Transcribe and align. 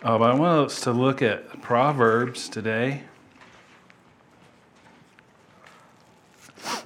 Uh, 0.00 0.16
but 0.16 0.30
I 0.30 0.34
want 0.34 0.66
us 0.66 0.80
to 0.82 0.92
look 0.92 1.22
at 1.22 1.60
Proverbs 1.60 2.48
today. 2.48 3.02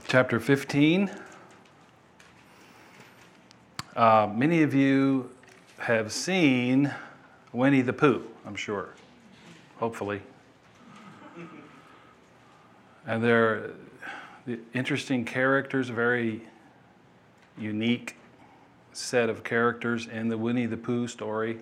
Chapter 0.08 0.40
15. 0.40 1.10
Uh, 3.94 4.30
many 4.34 4.62
of 4.62 4.72
you 4.72 5.28
have 5.77 6.10
seen 6.10 6.91
Winnie 7.52 7.82
the 7.82 7.92
Pooh, 7.92 8.27
I'm 8.46 8.56
sure. 8.56 8.94
Hopefully. 9.76 10.22
And 13.06 13.22
they're 13.22 13.72
interesting 14.72 15.26
characters, 15.26 15.91
very 15.91 16.48
unique 17.58 18.16
set 18.94 19.28
of 19.28 19.44
characters 19.44 20.06
in 20.06 20.28
the 20.28 20.38
Winnie 20.38 20.64
the 20.64 20.78
Pooh 20.78 21.06
story. 21.06 21.58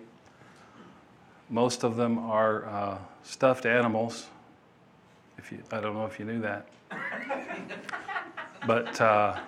Most 1.51 1.83
of 1.83 1.97
them 1.97 2.19
are 2.19 2.65
uh, 2.67 2.99
stuffed 3.25 3.67
animals. 3.67 4.29
If 5.37 5.51
you, 5.51 5.59
I 5.73 5.81
don't 5.81 5.95
know 5.95 6.07
if 6.07 6.19
you 6.19 6.25
knew 6.25 6.41
that, 6.41 6.69
but 8.67 9.01
uh, 9.01 9.41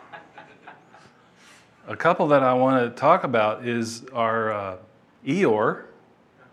a 1.87 1.97
couple 1.97 2.27
that 2.29 2.43
I 2.43 2.55
want 2.55 2.85
to 2.85 3.01
talk 3.01 3.25
about 3.25 3.67
is 3.67 4.05
our 4.13 4.53
uh, 4.53 4.77
Eeyore, 5.25 5.85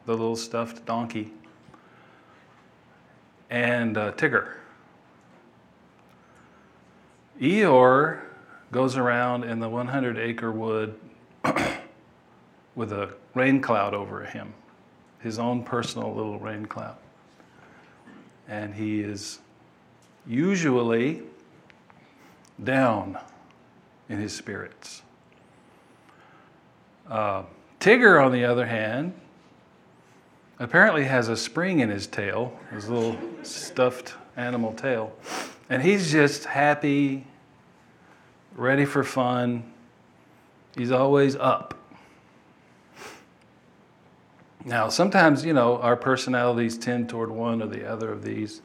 the 0.06 0.12
little 0.12 0.36
stuffed 0.36 0.86
donkey, 0.86 1.32
and 3.50 3.98
uh, 3.98 4.12
Tigger. 4.12 4.54
Eeyore 7.42 8.20
goes 8.72 8.98
around 8.98 9.46
in 9.46 9.60
the 9.60 9.70
100 9.70 10.18
acre 10.18 10.52
wood 10.52 10.94
with 12.76 12.92
a 12.92 13.14
rain 13.34 13.62
cloud 13.62 13.94
over 13.94 14.26
him, 14.26 14.54
his 15.20 15.40
own 15.40 15.64
personal 15.64 16.14
little 16.14 16.40
rain 16.40 16.66
cloud. 16.66 16.98
And 18.48 18.74
he 18.74 19.02
is 19.02 19.40
usually 20.26 21.24
down 22.64 23.18
in 24.08 24.20
his 24.20 24.34
spirits. 24.34 25.02
Uh, 27.08 27.44
Tigger, 27.80 28.24
on 28.24 28.32
the 28.32 28.46
other 28.46 28.66
hand, 28.66 29.14
apparently 30.60 31.06
has 31.06 31.30
a 31.30 31.38
spring 31.38 31.80
in 31.80 31.90
his 31.90 32.06
tail, 32.06 32.58
his 32.72 32.90
little 32.90 33.18
stuffed 33.44 34.16
animal 34.36 34.74
tail. 34.74 35.14
And 35.70 35.82
he's 35.82 36.12
just 36.12 36.46
happy, 36.46 37.26
ready 38.56 38.86
for 38.86 39.04
fun. 39.04 39.72
He's 40.76 40.92
always 40.92 41.36
up. 41.36 41.79
Now, 44.70 44.88
sometimes, 44.88 45.44
you 45.44 45.54
know, 45.54 45.80
our 45.80 45.96
personalities 45.96 46.78
tend 46.78 47.10
toward 47.10 47.32
one 47.32 47.64
or 47.64 47.66
the 47.66 47.90
other 47.90 48.12
of 48.12 48.24
these. 48.24 48.62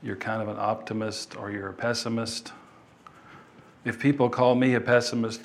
You're 0.00 0.14
kind 0.14 0.40
of 0.40 0.46
an 0.46 0.56
optimist 0.56 1.34
or 1.34 1.50
you're 1.50 1.70
a 1.70 1.72
pessimist. 1.72 2.52
If 3.84 3.98
people 3.98 4.30
call 4.30 4.54
me 4.54 4.74
a 4.74 4.80
pessimist, 4.80 5.40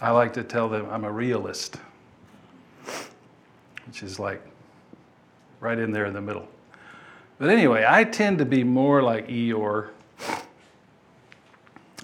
I 0.00 0.12
like 0.12 0.32
to 0.32 0.42
tell 0.42 0.70
them 0.70 0.88
I'm 0.88 1.04
a 1.04 1.12
realist, 1.12 1.76
which 3.86 4.02
is 4.02 4.18
like 4.18 4.40
right 5.60 5.78
in 5.78 5.92
there 5.92 6.06
in 6.06 6.14
the 6.14 6.22
middle. 6.22 6.48
But 7.38 7.50
anyway, 7.50 7.84
I 7.86 8.04
tend 8.04 8.38
to 8.38 8.46
be 8.46 8.64
more 8.64 9.02
like 9.02 9.28
Eeyore. 9.28 9.90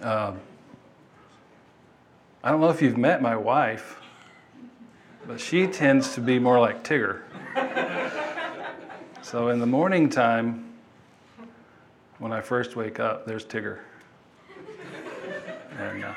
Um, 0.02 0.40
I 2.44 2.50
don't 2.50 2.60
know 2.60 2.68
if 2.68 2.82
you've 2.82 2.98
met 2.98 3.22
my 3.22 3.34
wife, 3.34 3.98
but 5.26 5.40
she 5.40 5.66
tends 5.66 6.14
to 6.14 6.20
be 6.20 6.38
more 6.38 6.60
like 6.60 6.84
Tigger. 6.84 7.22
so 9.22 9.48
in 9.48 9.58
the 9.58 9.66
morning 9.66 10.08
time, 10.08 10.72
when 12.18 12.32
I 12.32 12.40
first 12.40 12.76
wake 12.76 13.00
up, 13.00 13.26
there's 13.26 13.44
Tigger. 13.44 13.80
And, 15.78 16.04
uh, 16.04 16.14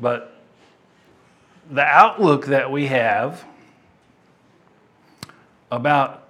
but 0.00 0.40
the 1.70 1.84
outlook 1.84 2.46
that 2.46 2.70
we 2.70 2.86
have 2.86 3.44
about 5.70 6.26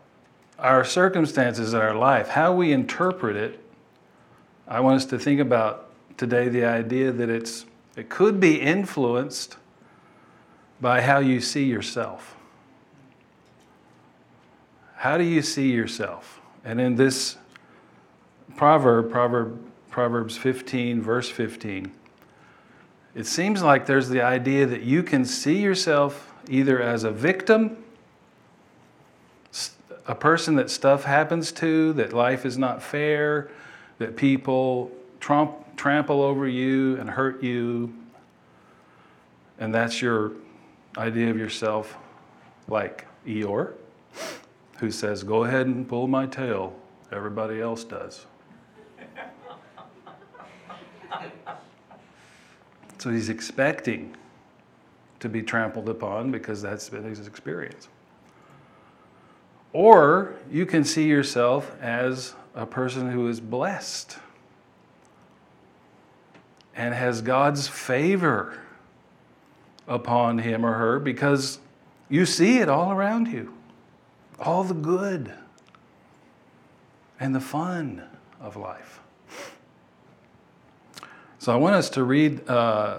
our 0.59 0.84
circumstances 0.84 1.72
in 1.72 1.81
our 1.81 1.94
life, 1.94 2.28
how 2.28 2.53
we 2.54 2.72
interpret 2.72 3.37
it, 3.37 3.59
I 4.69 4.81
want 4.81 4.97
us 4.97 5.06
to 5.06 5.19
think 5.19 5.41
about 5.41 5.91
today 6.16 6.49
the 6.49 6.65
idea 6.65 7.10
that 7.12 7.31
it's, 7.31 7.65
it 7.97 8.09
could 8.09 8.39
be 8.39 8.60
influenced 8.60 9.56
by 10.82 11.00
how 11.00 11.20
you 11.20 11.41
see 11.41 11.65
yourself. 11.65 12.37
How 14.97 15.16
do 15.16 15.25
you 15.25 15.41
see 15.41 15.70
yourself? 15.70 16.41
And 16.65 16.78
in 16.78 16.97
this 16.97 17.38
proverb, 18.56 19.10
proverb 19.10 19.59
Proverbs 19.91 20.37
15, 20.37 21.00
verse 21.00 21.31
15, 21.31 21.91
it 23.15 23.26
seems 23.26 23.62
like 23.62 23.87
there's 23.87 24.09
the 24.09 24.22
idea 24.22 24.66
that 24.66 24.82
you 24.82 25.03
can 25.03 25.25
see 25.25 25.62
yourself 25.62 26.32
either 26.48 26.82
as 26.82 27.04
a 27.04 27.10
victim 27.10 27.82
a 30.06 30.15
person 30.15 30.56
that 30.56 30.71
stuff 30.71 31.04
happens 31.04 31.53
to, 31.53 31.92
that 31.92 32.12
life 32.12 32.44
is 32.44 32.59
not 32.59 32.82
fair, 32.82 33.50
that 33.98 34.16
people 34.16 34.91
trample 35.21 36.22
over 36.22 36.48
you 36.48 36.97
and 36.97 37.09
hurt 37.09 37.42
you, 37.42 37.94
and 39.60 39.72
that's 39.72 40.03
your 40.03 40.32
idea 40.97 41.30
of 41.30 41.38
yourself, 41.38 41.97
like 42.69 43.06
Eeyore, 43.26 43.72
who 44.78 44.91
says, 44.91 45.22
Go 45.22 45.44
ahead 45.44 45.66
and 45.66 45.88
pull 45.88 46.06
my 46.08 46.26
tail, 46.26 46.75
everybody 47.10 47.60
else 47.60 47.84
does. 47.84 48.26
so 52.98 53.10
he's 53.10 53.28
expecting 53.28 54.16
to 55.20 55.28
be 55.28 55.42
trampled 55.42 55.88
upon 55.88 56.30
because 56.30 56.60
that's 56.60 56.88
been 56.88 57.04
his 57.04 57.26
experience. 57.26 57.88
Or 59.72 60.34
you 60.50 60.66
can 60.66 60.84
see 60.84 61.06
yourself 61.06 61.74
as 61.80 62.34
a 62.54 62.66
person 62.66 63.10
who 63.10 63.28
is 63.28 63.41
blessed 63.41 64.19
and 66.74 66.95
has 66.95 67.22
God's 67.22 67.68
favor 67.68 68.59
upon 69.87 70.39
him 70.39 70.65
or 70.65 70.75
her 70.75 70.99
because 70.99 71.59
you 72.09 72.27
see 72.27 72.59
it 72.59 72.69
all 72.69 72.93
around 72.93 73.29
you 73.29 73.53
all 74.39 74.65
the 74.65 74.75
good 74.75 75.33
and 77.21 77.34
the 77.34 77.41
fun 77.41 78.03
of 78.41 78.57
life. 78.57 79.01
So 81.39 81.53
I 81.53 81.57
want 81.57 81.77
us 81.77 81.89
to 81.91 82.05
read 82.05 82.49
uh, 82.49 82.99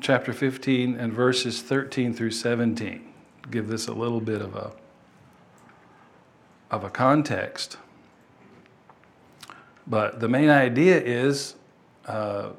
chapter 0.00 0.32
15 0.32 0.96
and 0.96 1.12
verses 1.12 1.62
13 1.62 2.12
through 2.12 2.32
17. 2.32 3.12
Give 3.50 3.68
this 3.68 3.86
a 3.86 3.92
little 3.92 4.20
bit 4.20 4.40
of 4.40 4.54
a 4.54 4.72
of 6.70 6.84
a 6.84 6.90
context. 6.90 7.78
But 9.86 10.20
the 10.20 10.28
main 10.28 10.50
idea 10.50 11.00
is 11.00 11.56
uh, 12.06 12.50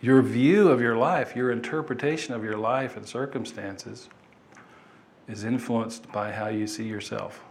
your 0.00 0.22
view 0.22 0.68
of 0.68 0.80
your 0.80 0.96
life, 0.96 1.34
your 1.34 1.50
interpretation 1.50 2.34
of 2.34 2.44
your 2.44 2.56
life 2.56 2.96
and 2.96 3.06
circumstances 3.06 4.08
is 5.28 5.44
influenced 5.44 6.10
by 6.12 6.32
how 6.32 6.48
you 6.48 6.66
see 6.66 6.84
yourself. 6.84 7.42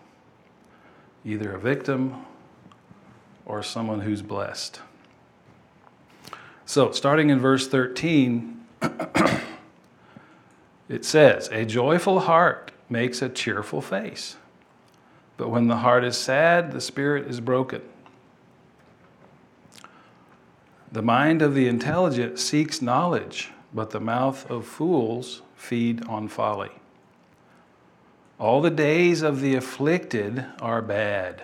Either 1.26 1.54
a 1.54 1.60
victim 1.60 2.26
or 3.46 3.64
someone 3.64 4.02
who's 4.02 4.22
blessed. 4.22 4.80
So, 6.66 6.92
starting 6.92 7.30
in 7.30 7.40
verse 7.40 7.68
13, 7.68 8.66
it 10.90 11.06
says, 11.06 11.50
A 11.52 11.66
joyful 11.66 12.22
heart 12.22 12.72
makes 12.90 13.22
a 13.22 13.30
cheerful 13.30 13.82
face. 13.82 14.38
But 15.38 15.50
when 15.50 15.68
the 15.68 15.78
heart 15.78 16.04
is 16.04 16.18
sad, 16.18 16.72
the 16.72 16.82
spirit 16.82 17.28
is 17.28 17.40
broken. 17.40 17.82
The 20.96 21.02
mind 21.02 21.42
of 21.42 21.54
the 21.54 21.68
intelligent 21.68 22.40
seeks 22.40 22.82
knowledge, 22.82 23.52
but 23.74 23.90
the 23.90 24.00
mouth 24.00 24.50
of 24.50 24.66
fools 24.66 25.42
feed 25.58 26.08
on 26.08 26.30
folly. 26.30 26.72
All 28.40 28.62
the 28.62 28.70
days 28.70 29.22
of 29.22 29.42
the 29.42 29.56
afflicted 29.56 30.46
are 30.62 30.82
bad, 30.82 31.44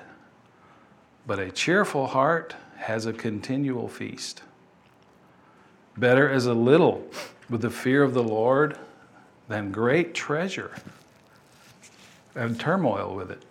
but 1.28 1.38
a 1.38 1.52
cheerful 1.52 2.08
heart 2.08 2.56
has 2.78 3.06
a 3.06 3.12
continual 3.12 3.90
feast. 3.90 4.42
Better 5.98 6.32
is 6.32 6.46
a 6.46 6.54
little 6.54 7.06
with 7.50 7.60
the 7.60 7.70
fear 7.70 8.04
of 8.04 8.14
the 8.14 8.24
Lord 8.24 8.78
than 9.50 9.74
great 9.74 10.14
treasure 10.14 10.74
and 12.36 12.58
turmoil 12.58 13.14
with 13.14 13.30
it. 13.30 13.44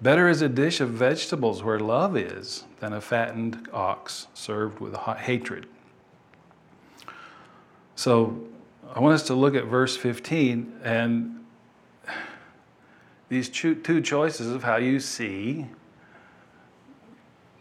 Better 0.00 0.28
is 0.28 0.42
a 0.42 0.48
dish 0.48 0.80
of 0.80 0.90
vegetables 0.90 1.62
where 1.62 1.80
love 1.80 2.16
is 2.16 2.64
than 2.78 2.92
a 2.92 3.00
fattened 3.00 3.68
ox 3.72 4.28
served 4.32 4.78
with 4.78 4.94
hatred. 4.94 5.66
So, 7.96 8.44
I 8.94 9.00
want 9.00 9.14
us 9.14 9.24
to 9.24 9.34
look 9.34 9.54
at 9.54 9.64
verse 9.64 9.96
15 9.96 10.80
and 10.84 11.44
these 13.28 13.48
two 13.48 14.00
choices 14.00 14.50
of 14.50 14.62
how 14.62 14.76
you 14.76 15.00
see 15.00 15.66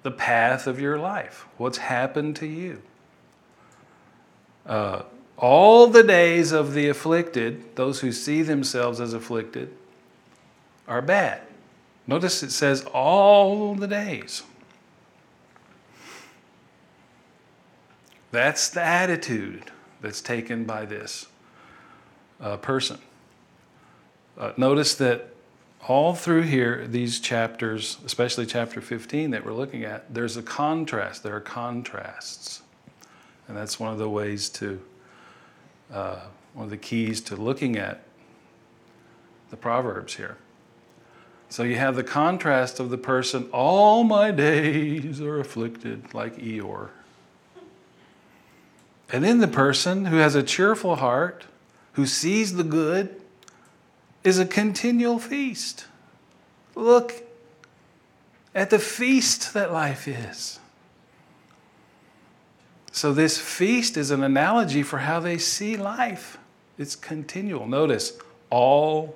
the 0.04 0.12
path 0.12 0.68
of 0.68 0.80
your 0.80 0.98
life, 0.98 1.48
what's 1.58 1.80
happened 1.80 2.36
to 2.38 2.46
you. 2.46 2.82
Uh, 4.66 5.02
all 5.38 5.88
the 5.88 6.04
days 6.04 6.52
of 6.52 6.74
the 6.74 6.88
afflicted, 6.88 7.76
those 7.76 8.00
who 8.00 8.12
see 8.12 8.42
themselves 8.42 9.02
as 9.02 9.14
afflicted, 9.14 9.76
are 10.88 11.02
bad. 11.02 11.42
Notice 12.08 12.42
it 12.42 12.52
says 12.52 12.86
all 12.94 13.76
the 13.76 13.88
days. 13.88 14.44
That's 18.32 18.70
the 18.70 18.82
attitude 18.82 19.72
that's 20.02 20.22
taken 20.22 20.64
by 20.64 20.86
this 20.86 21.28
uh, 22.40 22.58
person. 22.58 23.00
Uh, 24.38 24.54
notice 24.58 24.96
that 24.96 25.34
all 25.88 26.14
through 26.14 26.44
here, 26.44 26.86
these 26.88 27.20
chapters, 27.20 27.98
especially 28.06 28.46
chapter 28.46 28.82
15 28.82 29.32
that 29.32 29.46
we're 29.46 29.54
looking 29.54 29.84
at, 29.84 30.14
there's 30.14 30.38
a 30.38 30.44
contrast. 30.44 31.24
There 31.24 31.36
are 31.36 31.42
contrasts. 31.42 32.62
And 33.48 33.56
that's 33.56 33.80
one 33.80 33.92
of 33.92 33.98
the 33.98 34.10
ways 34.10 34.50
to, 34.50 34.82
uh, 35.92 36.20
one 36.54 36.66
of 36.66 36.70
the 36.70 36.78
keys 36.78 37.22
to 37.22 37.36
looking 37.36 37.78
at 37.78 38.04
the 39.50 39.58
Proverbs 39.58 40.16
here. 40.16 40.38
So 41.50 41.64
you 41.64 41.76
have 41.76 41.96
the 41.96 42.04
contrast 42.04 42.80
of 42.80 42.90
the 42.90 42.98
person, 42.98 43.50
all 43.54 44.04
my 44.04 44.32
days 44.32 45.22
are 45.22 45.40
afflicted, 45.40 46.14
like 46.14 46.38
Eeyore. 46.38 46.90
And 49.12 49.24
then 49.24 49.40
the 49.40 49.48
person 49.48 50.06
who 50.06 50.18
has 50.18 50.36
a 50.36 50.44
cheerful 50.44 50.98
heart, 50.98 51.46
who 51.94 52.06
sees 52.06 52.56
the 52.56 52.64
good, 52.64 53.22
is 54.24 54.38
a 54.38 54.46
continual 54.46 55.20
feast. 55.20 55.86
Look 56.76 57.24
at 58.54 58.70
the 58.70 58.80
feast 58.80 59.54
that 59.54 59.72
life 59.72 60.08
is. 60.08 60.60
So, 62.92 63.14
this 63.14 63.38
feast 63.38 63.96
is 63.96 64.10
an 64.10 64.24
analogy 64.24 64.82
for 64.82 64.98
how 64.98 65.20
they 65.20 65.38
see 65.38 65.78
life. 65.78 66.40
It's 66.80 66.96
continual. 66.96 67.68
Notice, 67.68 68.18
all 68.50 69.16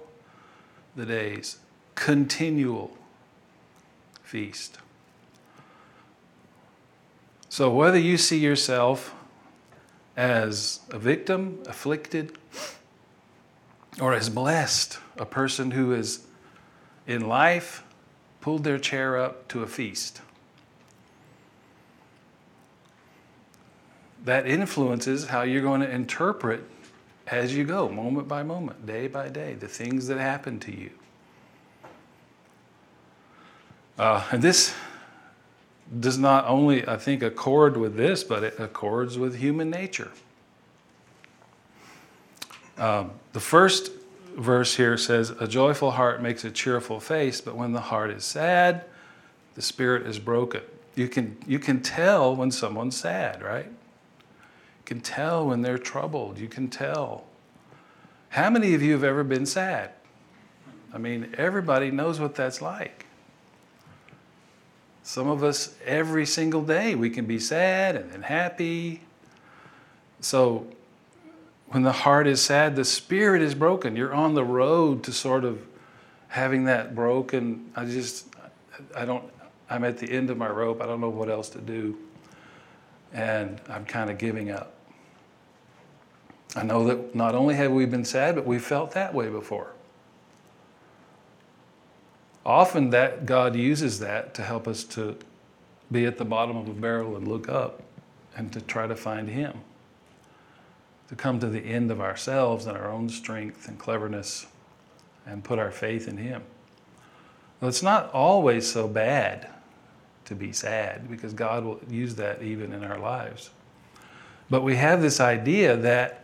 the 0.95 1.05
days, 1.05 1.57
continual 2.01 2.89
feast. 4.23 4.79
So, 7.47 7.69
whether 7.69 7.99
you 7.99 8.17
see 8.17 8.39
yourself 8.39 9.13
as 10.17 10.79
a 10.89 10.97
victim, 10.97 11.59
afflicted, 11.67 12.39
or 14.01 14.15
as 14.15 14.31
blessed, 14.31 14.97
a 15.17 15.27
person 15.27 15.71
who 15.71 15.93
is 15.93 16.25
in 17.05 17.27
life 17.27 17.83
pulled 18.41 18.63
their 18.63 18.79
chair 18.79 19.15
up 19.15 19.47
to 19.49 19.61
a 19.61 19.67
feast. 19.67 20.21
That 24.25 24.47
influences 24.47 25.27
how 25.27 25.43
you're 25.43 25.61
going 25.61 25.81
to 25.81 25.89
interpret 25.89 26.63
as 27.27 27.55
you 27.55 27.63
go, 27.63 27.89
moment 27.89 28.27
by 28.27 28.41
moment, 28.41 28.87
day 28.87 29.07
by 29.07 29.29
day, 29.29 29.53
the 29.53 29.67
things 29.67 30.07
that 30.07 30.17
happen 30.17 30.59
to 30.61 30.75
you. 30.75 30.89
Uh, 34.01 34.23
and 34.31 34.41
this 34.41 34.73
does 35.99 36.17
not 36.17 36.47
only, 36.47 36.87
I 36.87 36.97
think, 36.97 37.21
accord 37.21 37.77
with 37.77 37.95
this, 37.95 38.23
but 38.23 38.43
it 38.43 38.59
accords 38.59 39.15
with 39.19 39.35
human 39.35 39.69
nature. 39.69 40.11
Um, 42.79 43.11
the 43.33 43.39
first 43.39 43.91
verse 44.35 44.75
here 44.75 44.97
says, 44.97 45.29
A 45.39 45.47
joyful 45.47 45.91
heart 45.91 46.19
makes 46.19 46.43
a 46.43 46.49
cheerful 46.49 46.99
face, 46.99 47.41
but 47.41 47.55
when 47.55 47.73
the 47.73 47.79
heart 47.79 48.09
is 48.09 48.25
sad, 48.25 48.85
the 49.53 49.61
spirit 49.61 50.07
is 50.07 50.17
broken. 50.17 50.61
You 50.95 51.07
can, 51.07 51.37
you 51.45 51.59
can 51.59 51.83
tell 51.83 52.35
when 52.35 52.49
someone's 52.49 52.97
sad, 52.97 53.43
right? 53.43 53.67
You 53.67 54.85
can 54.85 55.01
tell 55.01 55.45
when 55.45 55.61
they're 55.61 55.77
troubled. 55.77 56.39
You 56.39 56.47
can 56.47 56.69
tell. 56.69 57.25
How 58.29 58.49
many 58.49 58.73
of 58.73 58.81
you 58.81 58.93
have 58.93 59.03
ever 59.03 59.23
been 59.23 59.45
sad? 59.45 59.91
I 60.91 60.97
mean, 60.97 61.35
everybody 61.37 61.91
knows 61.91 62.19
what 62.19 62.33
that's 62.33 62.63
like. 62.63 63.05
Some 65.03 65.27
of 65.27 65.43
us, 65.43 65.75
every 65.85 66.25
single 66.25 66.61
day, 66.61 66.95
we 66.95 67.09
can 67.09 67.25
be 67.25 67.39
sad 67.39 67.95
and 67.95 68.11
then 68.11 68.21
happy. 68.21 69.01
So, 70.19 70.67
when 71.69 71.83
the 71.83 71.91
heart 71.91 72.27
is 72.27 72.41
sad, 72.41 72.75
the 72.75 72.85
spirit 72.85 73.41
is 73.41 73.55
broken. 73.55 73.95
You're 73.95 74.13
on 74.13 74.33
the 74.33 74.43
road 74.43 75.03
to 75.05 75.13
sort 75.13 75.43
of 75.43 75.65
having 76.27 76.65
that 76.65 76.93
broken. 76.93 77.71
I 77.75 77.85
just, 77.85 78.27
I 78.95 79.05
don't, 79.05 79.23
I'm 79.69 79.83
at 79.83 79.97
the 79.97 80.11
end 80.11 80.29
of 80.29 80.37
my 80.37 80.49
rope. 80.49 80.81
I 80.81 80.85
don't 80.85 81.01
know 81.01 81.09
what 81.09 81.29
else 81.29 81.49
to 81.49 81.59
do. 81.59 81.97
And 83.13 83.59
I'm 83.69 83.85
kind 83.85 84.09
of 84.09 84.17
giving 84.17 84.51
up. 84.51 84.73
I 86.55 86.63
know 86.63 86.85
that 86.85 87.15
not 87.15 87.35
only 87.35 87.55
have 87.55 87.71
we 87.71 87.85
been 87.85 88.05
sad, 88.05 88.35
but 88.35 88.45
we 88.45 88.59
felt 88.59 88.91
that 88.91 89.13
way 89.13 89.29
before. 89.29 89.71
Often 92.45 92.89
that 92.91 93.25
God 93.25 93.55
uses 93.55 93.99
that 93.99 94.33
to 94.35 94.41
help 94.41 94.67
us 94.67 94.83
to 94.85 95.17
be 95.91 96.05
at 96.05 96.17
the 96.17 96.25
bottom 96.25 96.57
of 96.57 96.67
a 96.67 96.73
barrel 96.73 97.15
and 97.15 97.27
look 97.27 97.49
up 97.49 97.83
and 98.35 98.51
to 98.53 98.61
try 98.61 98.87
to 98.87 98.95
find 98.95 99.29
Him 99.29 99.59
to 101.09 101.15
come 101.15 101.39
to 101.41 101.47
the 101.47 101.59
end 101.59 101.91
of 101.91 101.99
ourselves 101.99 102.65
and 102.65 102.77
our 102.77 102.89
own 102.89 103.09
strength 103.09 103.67
and 103.67 103.77
cleverness 103.77 104.47
and 105.25 105.43
put 105.43 105.59
our 105.59 105.69
faith 105.69 106.07
in 106.07 106.15
Him. 106.15 106.41
Well, 107.59 107.67
it's 107.67 107.83
not 107.83 108.09
always 108.13 108.71
so 108.71 108.87
bad 108.87 109.49
to 110.25 110.35
be 110.35 110.53
sad 110.53 111.11
because 111.11 111.33
God 111.33 111.65
will 111.65 111.81
use 111.89 112.15
that 112.15 112.41
even 112.41 112.71
in 112.71 112.85
our 112.85 112.97
lives. 112.97 113.49
But 114.49 114.63
we 114.63 114.77
have 114.77 115.01
this 115.01 115.19
idea 115.19 115.75
that 115.75 116.23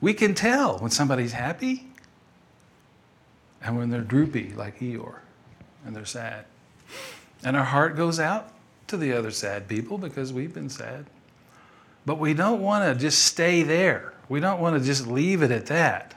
we 0.00 0.14
can 0.14 0.34
tell 0.34 0.78
when 0.78 0.90
somebody's 0.90 1.32
happy 1.32 1.86
and 3.62 3.76
when 3.76 3.90
they're 3.90 4.00
droopy, 4.00 4.54
like 4.56 4.80
Eeyore, 4.80 5.18
and 5.84 5.94
they're 5.94 6.04
sad. 6.04 6.44
And 7.42 7.56
our 7.56 7.64
heart 7.64 7.96
goes 7.96 8.18
out 8.18 8.52
to 8.88 8.96
the 8.96 9.12
other 9.12 9.30
sad 9.30 9.68
people 9.68 9.98
because 9.98 10.32
we've 10.32 10.54
been 10.54 10.70
sad. 10.70 11.06
But 12.06 12.18
we 12.18 12.34
don't 12.34 12.60
want 12.60 12.84
to 12.84 13.00
just 13.00 13.24
stay 13.24 13.62
there. 13.62 14.14
We 14.28 14.40
don't 14.40 14.60
want 14.60 14.78
to 14.78 14.84
just 14.84 15.06
leave 15.06 15.42
it 15.42 15.50
at 15.50 15.66
that. 15.66 16.14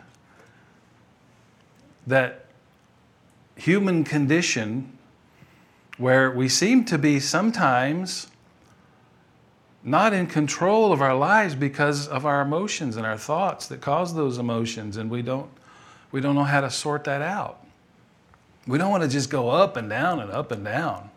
That 2.05 2.45
human 3.55 4.03
condition 4.03 4.97
where 5.97 6.31
we 6.31 6.47
seem 6.47 6.85
to 6.85 6.97
be 6.97 7.19
sometimes 7.19 8.27
not 9.83 10.13
in 10.13 10.27
control 10.27 10.91
of 10.91 11.01
our 11.01 11.15
lives 11.15 11.55
because 11.55 12.07
of 12.07 12.25
our 12.25 12.41
emotions 12.41 12.97
and 12.97 13.05
our 13.05 13.17
thoughts 13.17 13.67
that 13.67 13.81
cause 13.81 14.13
those 14.13 14.37
emotions 14.37 14.97
and 14.97 15.09
we 15.09 15.21
don't 15.21 15.49
we 16.11 16.21
don't 16.21 16.35
know 16.35 16.43
how 16.43 16.61
to 16.61 16.69
sort 16.69 17.03
that 17.03 17.21
out. 17.21 17.65
We 18.67 18.77
don't 18.77 18.91
want 18.91 19.03
to 19.03 19.09
just 19.09 19.29
go 19.29 19.49
up 19.49 19.77
and 19.77 19.89
down 19.89 20.19
and 20.19 20.29
up 20.29 20.51
and 20.51 20.63
down. 20.63 21.09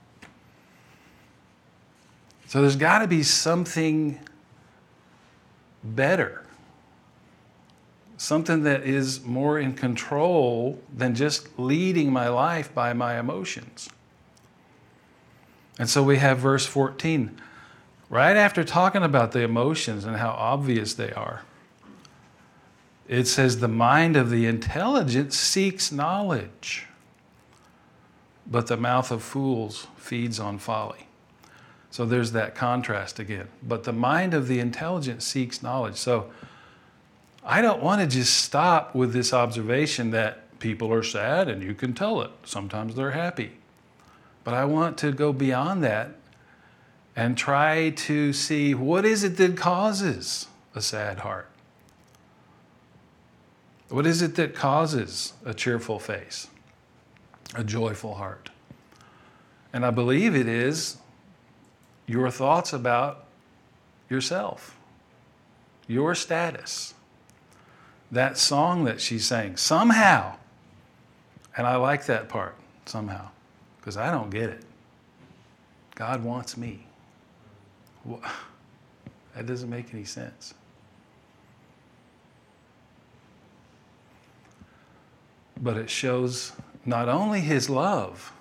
So 2.46 2.60
there's 2.60 2.76
got 2.76 3.00
to 3.00 3.08
be 3.08 3.22
something 3.22 4.18
better 5.82 6.44
something 8.20 8.64
that 8.64 8.82
is 8.82 9.24
more 9.24 9.58
in 9.58 9.72
control 9.72 10.78
than 10.94 11.14
just 11.14 11.58
leading 11.58 12.12
my 12.12 12.28
life 12.28 12.72
by 12.74 12.92
my 12.92 13.18
emotions. 13.18 13.88
And 15.78 15.88
so 15.88 16.02
we 16.02 16.18
have 16.18 16.36
verse 16.36 16.66
14. 16.66 17.40
Right 18.10 18.36
after 18.36 18.62
talking 18.62 19.02
about 19.02 19.32
the 19.32 19.40
emotions 19.40 20.04
and 20.04 20.16
how 20.16 20.32
obvious 20.32 20.92
they 20.92 21.10
are, 21.12 21.44
it 23.08 23.26
says, 23.26 23.60
The 23.60 23.68
mind 23.68 24.16
of 24.16 24.28
the 24.28 24.44
intelligent 24.44 25.32
seeks 25.32 25.90
knowledge, 25.90 26.86
but 28.50 28.66
the 28.66 28.76
mouth 28.76 29.10
of 29.10 29.22
fools 29.22 29.86
feeds 29.96 30.40
on 30.40 30.58
folly. 30.58 31.06
So 31.90 32.04
there's 32.04 32.32
that 32.32 32.54
contrast 32.54 33.18
again. 33.18 33.48
But 33.62 33.84
the 33.84 33.92
mind 33.92 34.34
of 34.34 34.48
the 34.48 34.58
intelligent 34.58 35.22
seeks 35.22 35.62
knowledge. 35.62 35.96
So 35.96 36.30
I 37.44 37.62
don't 37.62 37.82
want 37.82 38.00
to 38.00 38.06
just 38.06 38.36
stop 38.36 38.94
with 38.94 39.12
this 39.12 39.32
observation 39.32 40.10
that 40.10 40.58
people 40.60 40.92
are 40.92 41.02
sad 41.02 41.48
and 41.48 41.62
you 41.62 41.74
can 41.74 41.94
tell 41.94 42.20
it. 42.22 42.30
Sometimes 42.44 42.94
they're 42.94 43.12
happy. 43.12 43.52
But 44.44 44.54
I 44.54 44.64
want 44.64 44.98
to 44.98 45.12
go 45.12 45.32
beyond 45.32 45.82
that 45.84 46.10
and 47.16 47.36
try 47.36 47.90
to 47.90 48.32
see 48.32 48.74
what 48.74 49.04
is 49.04 49.24
it 49.24 49.36
that 49.36 49.56
causes 49.56 50.46
a 50.74 50.80
sad 50.80 51.20
heart? 51.20 51.48
What 53.88 54.06
is 54.06 54.22
it 54.22 54.36
that 54.36 54.54
causes 54.54 55.32
a 55.44 55.52
cheerful 55.52 55.98
face, 55.98 56.46
a 57.54 57.64
joyful 57.64 58.14
heart? 58.14 58.50
And 59.72 59.84
I 59.84 59.90
believe 59.90 60.34
it 60.34 60.48
is 60.48 60.96
your 62.06 62.30
thoughts 62.30 62.72
about 62.72 63.24
yourself, 64.08 64.76
your 65.86 66.14
status 66.14 66.94
that 68.12 68.36
song 68.36 68.84
that 68.84 69.00
she 69.00 69.18
sang 69.18 69.56
somehow. 69.56 70.36
And 71.56 71.66
I 71.66 71.76
like 71.76 72.06
that 72.06 72.28
part 72.28 72.56
somehow 72.86 73.28
because 73.76 73.96
I 73.96 74.10
don't 74.10 74.30
get 74.30 74.50
it. 74.50 74.64
God 75.94 76.24
wants 76.24 76.56
me. 76.56 76.86
That 79.36 79.46
doesn't 79.46 79.70
make 79.70 79.94
any 79.94 80.04
sense. 80.04 80.54
But 85.62 85.76
it 85.76 85.88
shows 85.88 86.50
not 86.84 87.08
only 87.08 87.40
his 87.40 87.68
love, 87.68 88.32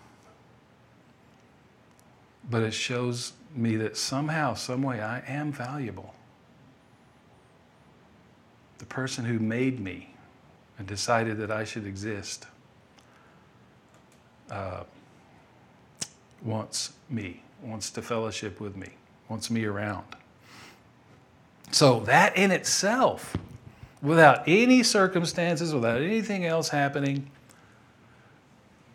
but 2.50 2.64
it 2.64 2.74
shows 2.74 3.34
me 3.56 3.76
that 3.78 3.98
somehow, 3.98 4.54
some 4.54 4.82
way, 4.82 5.02
I 5.02 5.22
am 5.28 5.52
valuable. 5.52 6.14
The 8.78 8.86
person 8.86 9.26
who 9.26 9.40
made 9.40 9.80
me 9.80 10.16
and 10.78 10.88
decided 10.88 11.38
that 11.38 11.52
I 11.52 11.64
should 11.64 11.86
exist 11.86 12.48
uh, 14.50 14.84
wants 16.44 16.94
me, 17.10 17.44
wants 17.62 17.92
to 17.92 18.02
fellowship 18.02 18.60
with 18.60 18.76
me, 18.76 18.90
wants 19.28 19.52
me 19.52 19.66
around. 19.66 20.06
So, 21.72 22.00
that 22.02 22.36
in 22.36 22.52
itself, 22.52 23.36
without 24.02 24.44
any 24.48 24.82
circumstances, 24.82 25.74
without 25.74 26.02
anything 26.02 26.46
else 26.46 26.70
happening, 26.70 27.30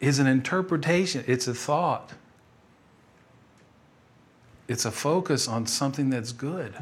is 0.06 0.18
an 0.18 0.26
interpretation, 0.26 1.24
it's 1.26 1.46
a 1.46 1.54
thought, 1.54 2.12
it's 4.68 4.84
a 4.84 4.90
focus 4.90 5.48
on 5.48 5.66
something 5.66 6.10
that's 6.10 6.32
good. 6.32 6.74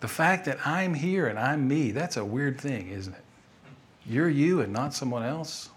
The 0.00 0.08
fact 0.08 0.44
that 0.44 0.66
I'm 0.66 0.94
here 0.94 1.26
and 1.26 1.38
I'm 1.38 1.66
me, 1.66 1.90
that's 1.90 2.16
a 2.16 2.24
weird 2.24 2.60
thing, 2.60 2.90
isn't 2.90 3.14
it? 3.14 3.24
You're 4.06 4.28
you 4.28 4.60
and 4.60 4.72
not 4.72 4.92
someone 4.92 5.22
else. 5.22 5.70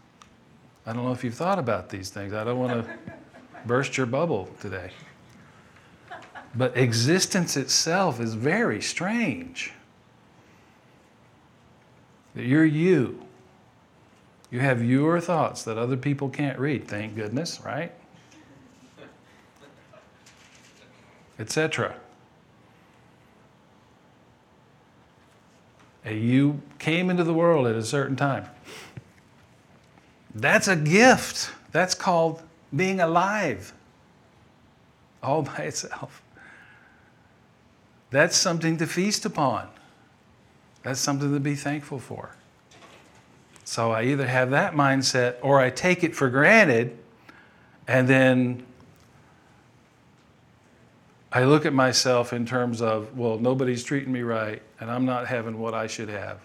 I 0.85 0.93
don't 0.93 1.05
know 1.05 1.13
if 1.13 1.23
you've 1.23 1.33
thought 1.33 1.59
about 1.59 1.89
these 1.89 2.09
things. 2.09 2.33
I 2.33 2.43
don't 2.43 2.59
want 2.59 2.85
to 2.85 2.97
burst 3.65 3.95
your 3.95 4.05
bubble 4.05 4.49
today. 4.59 4.91
But 6.55 6.75
existence 6.75 7.55
itself 7.55 8.19
is 8.19 8.33
very 8.33 8.81
strange. 8.81 9.71
That 12.37 12.45
you're 12.45 12.63
you. 12.63 13.19
You 14.51 14.59
have 14.59 14.83
your 14.83 15.19
thoughts 15.19 15.63
that 15.63 15.79
other 15.79 15.97
people 15.97 16.29
can't 16.29 16.59
read, 16.59 16.87
thank 16.87 17.15
goodness, 17.15 17.59
right? 17.65 17.91
Etc. 21.39 21.95
You 26.05 26.61
came 26.77 27.09
into 27.09 27.23
the 27.23 27.33
world 27.33 27.65
at 27.65 27.75
a 27.75 27.83
certain 27.83 28.15
time. 28.15 28.45
That's 30.35 30.67
a 30.67 30.75
gift. 30.75 31.49
That's 31.71 31.95
called 31.95 32.43
being 32.75 32.99
alive 32.99 33.73
all 35.23 35.41
by 35.41 35.63
itself. 35.63 36.21
That's 38.11 38.37
something 38.37 38.77
to 38.77 38.85
feast 38.85 39.25
upon. 39.25 39.69
That's 40.87 41.01
something 41.01 41.33
to 41.33 41.39
be 41.41 41.55
thankful 41.55 41.99
for. 41.99 42.29
So 43.65 43.91
I 43.91 44.03
either 44.03 44.25
have 44.25 44.51
that 44.51 44.73
mindset 44.73 45.35
or 45.41 45.59
I 45.59 45.69
take 45.69 46.01
it 46.01 46.15
for 46.15 46.29
granted 46.29 46.97
and 47.89 48.07
then 48.07 48.65
I 51.29 51.43
look 51.43 51.65
at 51.65 51.73
myself 51.73 52.31
in 52.31 52.45
terms 52.45 52.81
of, 52.81 53.17
well, 53.17 53.37
nobody's 53.37 53.83
treating 53.83 54.13
me 54.13 54.21
right 54.21 54.61
and 54.79 54.89
I'm 54.89 55.03
not 55.03 55.27
having 55.27 55.59
what 55.59 55.73
I 55.73 55.87
should 55.87 56.07
have, 56.07 56.39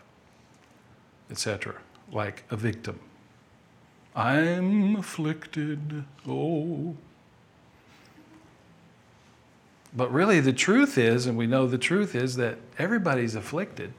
etc., 1.31 1.77
like 2.11 2.43
a 2.51 2.57
victim. 2.57 2.99
I'm 4.17 4.97
afflicted, 4.97 6.03
oh. 6.29 6.97
But 9.97 10.13
really, 10.13 10.41
the 10.41 10.53
truth 10.53 10.99
is, 10.99 11.27
and 11.27 11.39
we 11.39 11.47
know 11.47 11.69
the 11.69 11.79
truth 11.79 12.17
is, 12.17 12.35
that 12.35 12.59
everybody's 12.77 13.37
afflicted. 13.37 13.93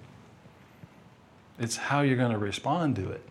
It's 1.64 1.78
how 1.78 2.02
you're 2.02 2.18
going 2.18 2.34
to 2.34 2.38
respond 2.38 2.98
to 2.98 3.10
it. 3.10 3.22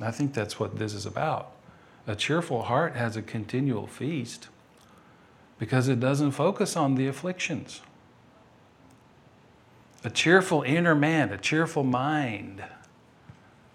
I 0.00 0.10
think 0.10 0.32
that's 0.32 0.58
what 0.58 0.78
this 0.78 0.94
is 0.94 1.04
about. 1.04 1.52
A 2.06 2.16
cheerful 2.16 2.62
heart 2.62 2.96
has 2.96 3.14
a 3.14 3.20
continual 3.20 3.86
feast 3.86 4.48
because 5.58 5.86
it 5.86 6.00
doesn't 6.00 6.30
focus 6.30 6.78
on 6.78 6.94
the 6.94 7.06
afflictions. 7.06 7.82
A 10.02 10.08
cheerful 10.08 10.62
inner 10.62 10.94
man, 10.94 11.30
a 11.30 11.36
cheerful 11.36 11.84
mind 11.84 12.64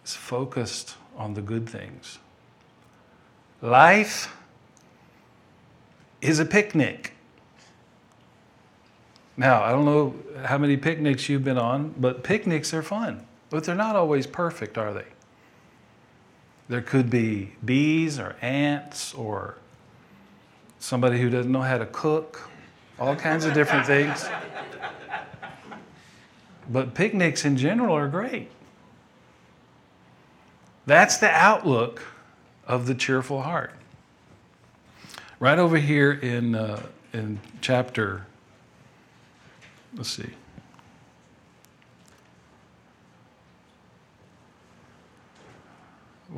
is 0.04 0.16
focused 0.16 0.96
on 1.16 1.36
the 1.36 1.42
good 1.42 1.70
things. 1.70 2.18
Life 3.62 4.36
is 6.20 6.39
a 6.39 6.46
picnic. 6.46 7.13
Now, 9.38 9.62
I 9.62 9.72
don't 9.72 9.86
know 9.86 10.16
how 10.46 10.58
many 10.58 10.78
picnics 10.78 11.30
you've 11.30 11.44
been 11.44 11.60
on, 11.60 11.94
but 11.96 12.24
picnics 12.24 12.74
are 12.74 12.82
fun. 12.82 13.28
But 13.50 13.63
they're 13.63 13.75
not 13.75 13.96
always 13.96 14.27
perfect, 14.27 14.77
are 14.77 14.94
they? 14.94 15.06
There 16.68 16.82
could 16.82 17.10
be 17.10 17.53
bees 17.65 18.20
or 18.20 18.36
ants 18.41 19.13
or 19.13 19.56
somebody 20.79 21.20
who 21.20 21.29
doesn't 21.29 21.51
know 21.51 21.62
how 21.62 21.79
to 21.79 21.88
cook, 21.88 22.50
all 23.00 23.15
kinds 23.15 23.46
of 23.46 23.53
different 23.53 23.86
things. 23.88 24.27
But 26.70 26.94
picnics 26.94 27.46
in 27.46 27.58
general 27.58 27.96
are 27.96 28.08
great. 28.08 28.50
That's 30.86 31.18
the 31.18 31.29
outlook 31.29 32.03
of 32.68 32.86
the 32.86 32.94
cheerful 32.94 33.41
heart. 33.41 33.74
Right 35.39 35.58
over 35.58 35.77
here 35.77 36.12
in, 36.12 36.53
uh, 36.53 36.84
in 37.13 37.39
chapter, 37.62 38.27
let's 39.96 40.10
see. 40.10 40.29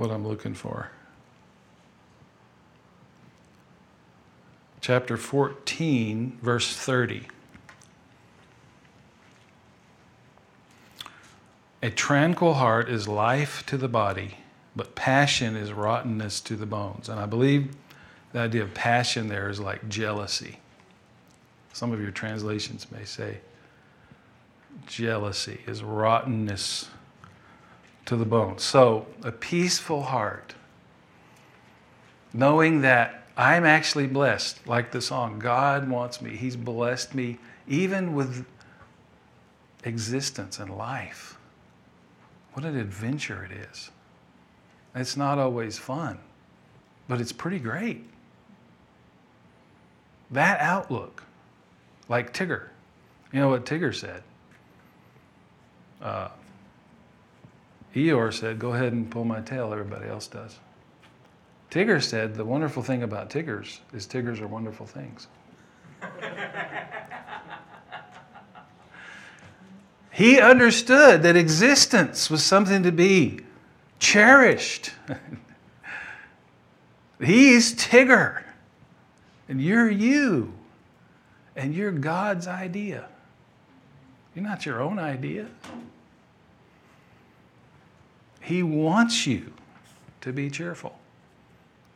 What 0.01 0.09
I'm 0.09 0.27
looking 0.27 0.55
for. 0.55 0.89
Chapter 4.81 5.15
14, 5.15 6.39
verse 6.41 6.75
30. 6.75 7.27
A 11.83 11.91
tranquil 11.91 12.55
heart 12.55 12.89
is 12.89 13.07
life 13.07 13.63
to 13.67 13.77
the 13.77 13.87
body, 13.87 14.39
but 14.75 14.95
passion 14.95 15.55
is 15.55 15.71
rottenness 15.71 16.41
to 16.41 16.55
the 16.55 16.65
bones. 16.65 17.07
And 17.07 17.19
I 17.19 17.27
believe 17.27 17.71
the 18.33 18.39
idea 18.39 18.63
of 18.63 18.73
passion 18.73 19.27
there 19.27 19.49
is 19.49 19.59
like 19.59 19.87
jealousy. 19.87 20.57
Some 21.73 21.91
of 21.91 22.01
your 22.01 22.09
translations 22.09 22.91
may 22.91 23.05
say 23.05 23.37
jealousy 24.87 25.61
is 25.67 25.83
rottenness 25.83 26.89
to 28.11 28.17
the 28.17 28.25
bones. 28.25 28.61
So, 28.61 29.05
a 29.23 29.31
peaceful 29.31 30.03
heart, 30.03 30.53
knowing 32.33 32.81
that 32.81 33.23
I'm 33.37 33.63
actually 33.63 34.07
blessed, 34.07 34.67
like 34.67 34.91
the 34.91 35.01
song, 35.01 35.39
God 35.39 35.89
wants 35.89 36.21
me, 36.21 36.35
He's 36.35 36.57
blessed 36.57 37.15
me, 37.15 37.37
even 37.69 38.13
with 38.13 38.45
existence 39.85 40.59
and 40.59 40.77
life. 40.77 41.37
What 42.51 42.65
an 42.65 42.77
adventure 42.77 43.49
it 43.49 43.57
is. 43.71 43.91
It's 44.93 45.15
not 45.15 45.37
always 45.37 45.77
fun, 45.77 46.19
but 47.07 47.21
it's 47.21 47.31
pretty 47.31 47.59
great. 47.59 48.03
That 50.31 50.59
outlook, 50.59 51.23
like 52.09 52.33
Tigger. 52.33 52.67
You 53.31 53.39
know 53.39 53.47
what 53.47 53.65
Tigger 53.65 53.95
said? 53.95 54.21
Uh, 56.01 56.27
Eeyore 57.95 58.33
said, 58.33 58.59
Go 58.59 58.73
ahead 58.73 58.93
and 58.93 59.09
pull 59.09 59.25
my 59.25 59.41
tail, 59.41 59.73
everybody 59.73 60.07
else 60.07 60.27
does. 60.27 60.59
Tigger 61.69 62.01
said, 62.01 62.35
The 62.35 62.45
wonderful 62.45 62.83
thing 62.83 63.03
about 63.03 63.29
Tiggers 63.29 63.81
is 63.93 64.05
Tiggers 64.05 64.39
are 64.39 64.47
wonderful 64.47 64.85
things. 64.85 65.27
he 70.11 70.39
understood 70.39 71.23
that 71.23 71.35
existence 71.35 72.29
was 72.29 72.43
something 72.43 72.83
to 72.83 72.91
be 72.91 73.39
cherished. 73.99 74.91
He's 77.21 77.75
Tigger, 77.75 78.43
and 79.47 79.61
you're 79.61 79.89
you, 79.89 80.53
and 81.55 81.75
you're 81.75 81.91
God's 81.91 82.47
idea. 82.47 83.07
You're 84.33 84.45
not 84.45 84.65
your 84.65 84.81
own 84.81 84.97
idea. 84.97 85.47
He 88.41 88.63
wants 88.63 89.27
you 89.27 89.53
to 90.21 90.33
be 90.33 90.49
cheerful, 90.49 90.97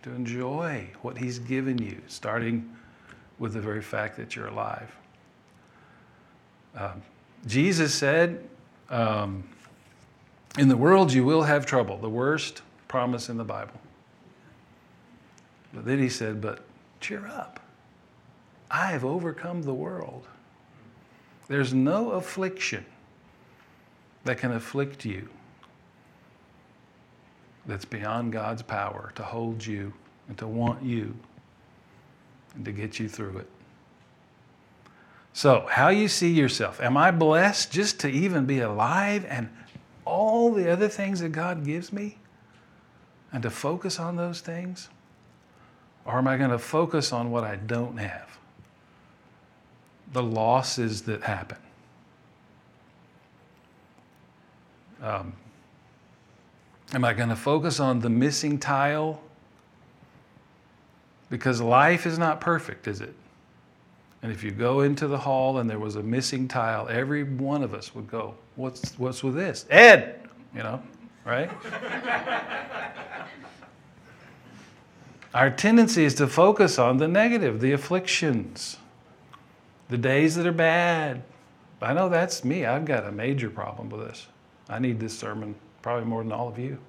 to 0.04 0.12
enjoy 0.12 0.88
what 1.02 1.18
He's 1.18 1.40
given 1.40 1.78
you, 1.78 2.02
starting 2.08 2.70
with 3.40 3.54
the 3.54 3.60
very 3.60 3.82
fact 3.82 4.16
that 4.18 4.36
you're 4.36 4.48
alive. 4.48 4.96
Um, 6.76 7.02
Jesus 7.48 7.94
said, 7.94 8.48
um, 8.90 9.44
In 10.58 10.68
the 10.70 10.78
world 10.78 11.12
you 11.12 11.26
will 11.26 11.44
have 11.44 11.66
trouble, 11.66 11.98
the 11.98 12.10
worst 12.10 12.62
promise 12.88 13.30
in 13.30 13.38
the 13.38 13.44
Bible. 13.44 13.80
But 15.74 15.86
then 15.86 16.00
he 16.00 16.10
said, 16.10 16.42
But 16.42 16.64
cheer 17.02 17.28
up. 17.28 17.60
I 18.70 18.88
have 18.88 19.04
overcome 19.04 19.64
the 19.64 19.74
world. 19.74 20.28
There's 21.48 21.74
no 21.74 22.12
affliction 22.12 22.86
that 24.24 24.38
can 24.38 24.52
afflict 24.52 25.06
you 25.06 25.30
that's 27.66 27.86
beyond 27.86 28.32
God's 28.32 28.62
power 28.62 29.12
to 29.16 29.24
hold 29.24 29.66
you 29.66 29.94
and 30.28 30.38
to 30.38 30.48
want 30.48 30.84
you 30.84 31.16
and 32.56 32.66
to 32.66 32.72
get 32.72 33.00
you 33.00 33.10
through 33.10 33.38
it. 33.38 33.50
So, 35.34 35.68
how 35.70 35.90
you 35.90 36.08
see 36.08 36.32
yourself. 36.32 36.80
Am 36.80 36.96
I 36.96 37.12
blessed 37.12 37.72
just 37.72 38.00
to 38.02 38.08
even 38.08 38.46
be 38.46 38.60
alive 38.60 39.26
and 39.28 39.50
all 40.06 40.54
the 40.54 40.72
other 40.72 40.88
things 40.88 41.20
that 41.20 41.34
God 41.34 41.66
gives 41.66 41.92
me? 41.92 42.18
And 43.34 43.44
to 43.44 43.50
focus 43.50 44.00
on 44.00 44.16
those 44.16 44.40
things? 44.40 44.88
Or 46.06 46.18
am 46.18 46.28
I 46.28 46.38
going 46.38 46.52
to 46.52 46.60
focus 46.60 47.12
on 47.12 47.32
what 47.32 47.44
I 47.44 47.58
don't 47.58 47.98
have? 47.98 48.38
The 50.14 50.24
losses 50.24 51.02
that 51.02 51.24
happen. 51.24 51.58
Um, 55.02 55.34
am 56.96 57.04
I 57.04 57.14
going 57.14 57.30
to 57.30 57.36
focus 57.36 57.80
on 57.82 58.00
the 58.00 58.10
missing 58.10 58.58
tile? 58.58 59.22
Because 61.30 61.60
life 61.60 62.06
is 62.06 62.18
not 62.18 62.40
perfect, 62.40 62.88
is 62.88 63.02
it? 63.02 63.14
And 64.24 64.32
if 64.32 64.44
you 64.44 64.52
go 64.52 64.80
into 64.82 65.08
the 65.08 65.18
hall 65.18 65.58
and 65.60 65.70
there 65.70 65.78
was 65.78 65.98
a 65.98 66.02
missing 66.02 66.48
tile, 66.48 66.88
every 66.88 67.24
one 67.24 67.64
of 67.64 67.74
us 67.74 67.94
would 67.94 68.10
go, 68.10 68.34
What's, 68.56 68.98
what's 68.98 69.22
with 69.22 69.36
this? 69.36 69.66
Ed! 69.70 70.22
You 70.56 70.64
know, 70.64 70.82
right? 71.26 71.52
Our 75.34 75.50
tendency 75.50 76.06
is 76.06 76.16
to 76.16 76.28
focus 76.28 76.80
on 76.80 76.96
the 76.96 77.10
negative, 77.10 77.60
the 77.60 77.74
afflictions, 77.74 78.78
the 79.90 79.98
days 79.98 80.36
that 80.36 80.48
are 80.48 80.54
bad. 80.54 81.24
I 81.82 81.92
know 81.92 82.08
that's 82.08 82.46
me. 82.46 82.66
I've 82.66 82.86
got 82.86 83.06
a 83.06 83.12
major 83.12 83.50
problem 83.50 83.90
with 83.90 84.08
this. 84.08 84.28
I 84.70 84.80
need 84.80 85.02
this 85.02 85.20
sermon 85.20 85.56
probably 85.86 86.10
more 86.10 86.24
than 86.24 86.32
all 86.32 86.48
of 86.48 86.58
you. 86.58 86.80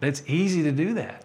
It's 0.00 0.22
easy 0.28 0.62
to 0.62 0.70
do 0.70 0.94
that 0.94 1.24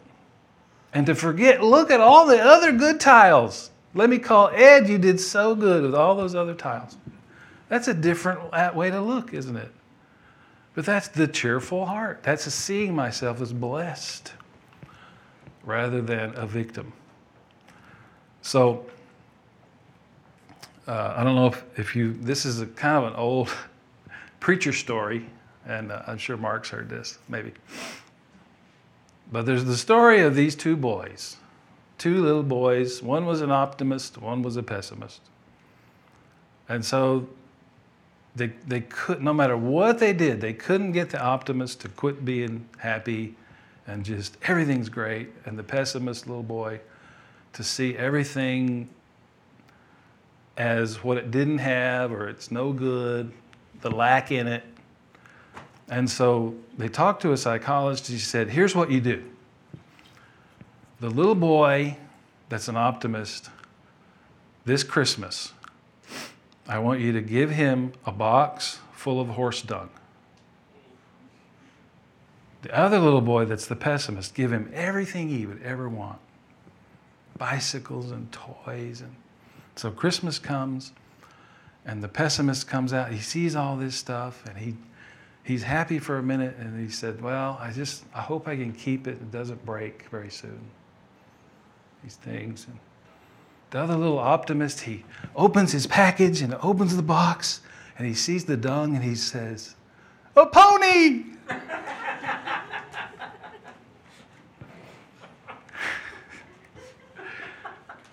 and 0.95 1.05
to 1.05 1.13
forget, 1.13 1.61
look 1.61 1.91
at 1.91 2.01
all 2.01 2.25
the 2.25 2.41
other 2.41 2.71
good 2.71 2.99
tiles. 2.99 3.69
Let 3.93 4.09
me 4.09 4.17
call 4.17 4.49
Ed, 4.51 4.89
you 4.89 4.97
did 4.97 5.19
so 5.19 5.53
good 5.53 5.83
with 5.83 5.93
all 5.93 6.15
those 6.15 6.33
other 6.33 6.55
tiles. 6.55 6.97
That's 7.67 7.87
a 7.87 7.93
different 7.93 8.51
way 8.75 8.89
to 8.89 8.99
look, 8.99 9.31
isn't 9.31 9.55
it? 9.55 9.71
But 10.73 10.87
that's 10.87 11.09
the 11.09 11.27
cheerful 11.27 11.85
heart. 11.85 12.23
That's 12.23 12.51
seeing 12.51 12.95
myself 12.95 13.39
as 13.41 13.53
blessed 13.53 14.33
rather 15.63 16.01
than 16.01 16.33
a 16.35 16.47
victim. 16.47 16.93
So, 18.41 18.87
uh, 20.87 21.13
I 21.15 21.23
don't 21.23 21.35
know 21.35 21.45
if, 21.45 21.63
if 21.77 21.95
you, 21.95 22.13
this 22.13 22.43
is 22.47 22.59
a 22.59 22.65
kind 22.65 23.05
of 23.05 23.13
an 23.13 23.19
old 23.19 23.51
preacher 24.39 24.73
story, 24.73 25.25
and 25.65 25.91
uh, 25.91 26.03
I'm 26.07 26.17
sure 26.17 26.37
Mark's 26.37 26.69
heard 26.69 26.89
this, 26.89 27.19
maybe. 27.27 27.53
But 29.31 29.45
there's 29.45 29.65
the 29.65 29.77
story 29.77 30.21
of 30.21 30.35
these 30.35 30.55
two 30.55 30.75
boys, 30.75 31.37
two 31.97 32.23
little 32.23 32.43
boys. 32.43 33.03
One 33.03 33.25
was 33.25 33.41
an 33.41 33.51
optimist, 33.51 34.17
one 34.17 34.41
was 34.41 34.57
a 34.57 34.63
pessimist. 34.63 35.21
And 36.67 36.83
so 36.83 37.27
they, 38.35 38.47
they 38.67 38.81
could, 38.81 39.21
no 39.21 39.33
matter 39.33 39.57
what 39.57 39.99
they 39.99 40.13
did, 40.13 40.41
they 40.41 40.53
couldn't 40.53 40.93
get 40.93 41.09
the 41.09 41.21
optimist 41.21 41.81
to 41.81 41.89
quit 41.89 42.25
being 42.25 42.67
happy 42.77 43.35
and 43.87 44.05
just 44.05 44.37
everything's 44.43 44.87
great, 44.87 45.29
and 45.45 45.57
the 45.57 45.63
pessimist 45.63 46.27
little 46.27 46.43
boy 46.43 46.79
to 47.53 47.63
see 47.63 47.97
everything 47.97 48.87
as 50.57 51.03
what 51.03 51.17
it 51.17 51.31
didn't 51.31 51.57
have 51.57 52.11
or 52.11 52.27
it's 52.27 52.51
no 52.51 52.71
good, 52.71 53.31
the 53.81 53.91
lack 53.91 54.31
in 54.31 54.47
it. 54.47 54.63
And 55.89 56.09
so 56.09 56.55
they 56.77 56.87
talked 56.87 57.21
to 57.23 57.31
a 57.31 57.37
psychologist. 57.37 58.07
He 58.07 58.17
said, 58.19 58.49
Here's 58.49 58.75
what 58.75 58.91
you 58.91 59.01
do. 59.01 59.23
The 60.99 61.09
little 61.09 61.35
boy 61.35 61.97
that's 62.49 62.67
an 62.67 62.75
optimist, 62.75 63.49
this 64.65 64.83
Christmas, 64.83 65.53
I 66.67 66.79
want 66.79 66.99
you 66.99 67.11
to 67.13 67.21
give 67.21 67.51
him 67.51 67.93
a 68.05 68.11
box 68.11 68.79
full 68.91 69.19
of 69.19 69.29
horse 69.29 69.61
dung. 69.61 69.89
The 72.61 72.77
other 72.77 72.99
little 72.99 73.21
boy 73.21 73.45
that's 73.45 73.65
the 73.65 73.75
pessimist, 73.75 74.35
give 74.35 74.51
him 74.51 74.69
everything 74.73 75.29
he 75.29 75.45
would 75.45 75.63
ever 75.63 75.87
want 75.87 76.19
bicycles 77.39 78.11
and 78.11 78.31
toys. 78.31 79.01
And 79.01 79.15
so 79.75 79.89
Christmas 79.89 80.37
comes, 80.37 80.91
and 81.89 82.03
the 82.03 82.07
pessimist 82.07 82.67
comes 82.67 82.93
out. 82.93 83.11
He 83.11 83.19
sees 83.19 83.55
all 83.55 83.75
this 83.75 83.95
stuff, 83.95 84.43
and 84.47 84.57
he 84.57 84.75
he's 85.43 85.63
happy 85.63 85.97
for 85.97 86.19
a 86.19 86.23
minute 86.23 86.55
and 86.57 86.79
he 86.79 86.89
said, 86.93 87.19
Well, 87.21 87.57
I 87.59 87.71
just, 87.71 88.03
I 88.13 88.21
hope 88.21 88.47
I 88.47 88.55
can 88.55 88.71
keep 88.71 89.07
it. 89.07 89.13
It 89.13 89.31
doesn't 89.31 89.65
break 89.65 90.07
very 90.09 90.29
soon. 90.29 90.61
These 92.03 92.17
things. 92.17 92.67
And 92.69 92.77
the 93.71 93.79
other 93.79 93.95
little 93.95 94.19
optimist, 94.19 94.81
he 94.81 95.03
opens 95.35 95.71
his 95.71 95.87
package 95.87 96.41
and 96.41 96.53
opens 96.61 96.95
the 96.95 97.01
box 97.01 97.61
and 97.97 98.07
he 98.07 98.13
sees 98.13 98.45
the 98.45 98.57
dung 98.57 98.95
and 98.95 99.03
he 99.03 99.15
says, 99.15 99.73
A 100.35 100.45
pony! 100.45 101.23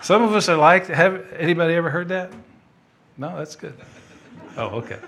Some 0.01 0.23
of 0.23 0.35
us 0.35 0.49
are 0.49 0.57
like, 0.57 0.87
have 0.87 1.31
anybody 1.33 1.75
ever 1.75 1.91
heard 1.91 2.09
that? 2.09 2.33
No, 3.19 3.37
that's 3.37 3.57
good. 3.57 3.75
Oh, 4.57 4.67
okay. 4.79 4.99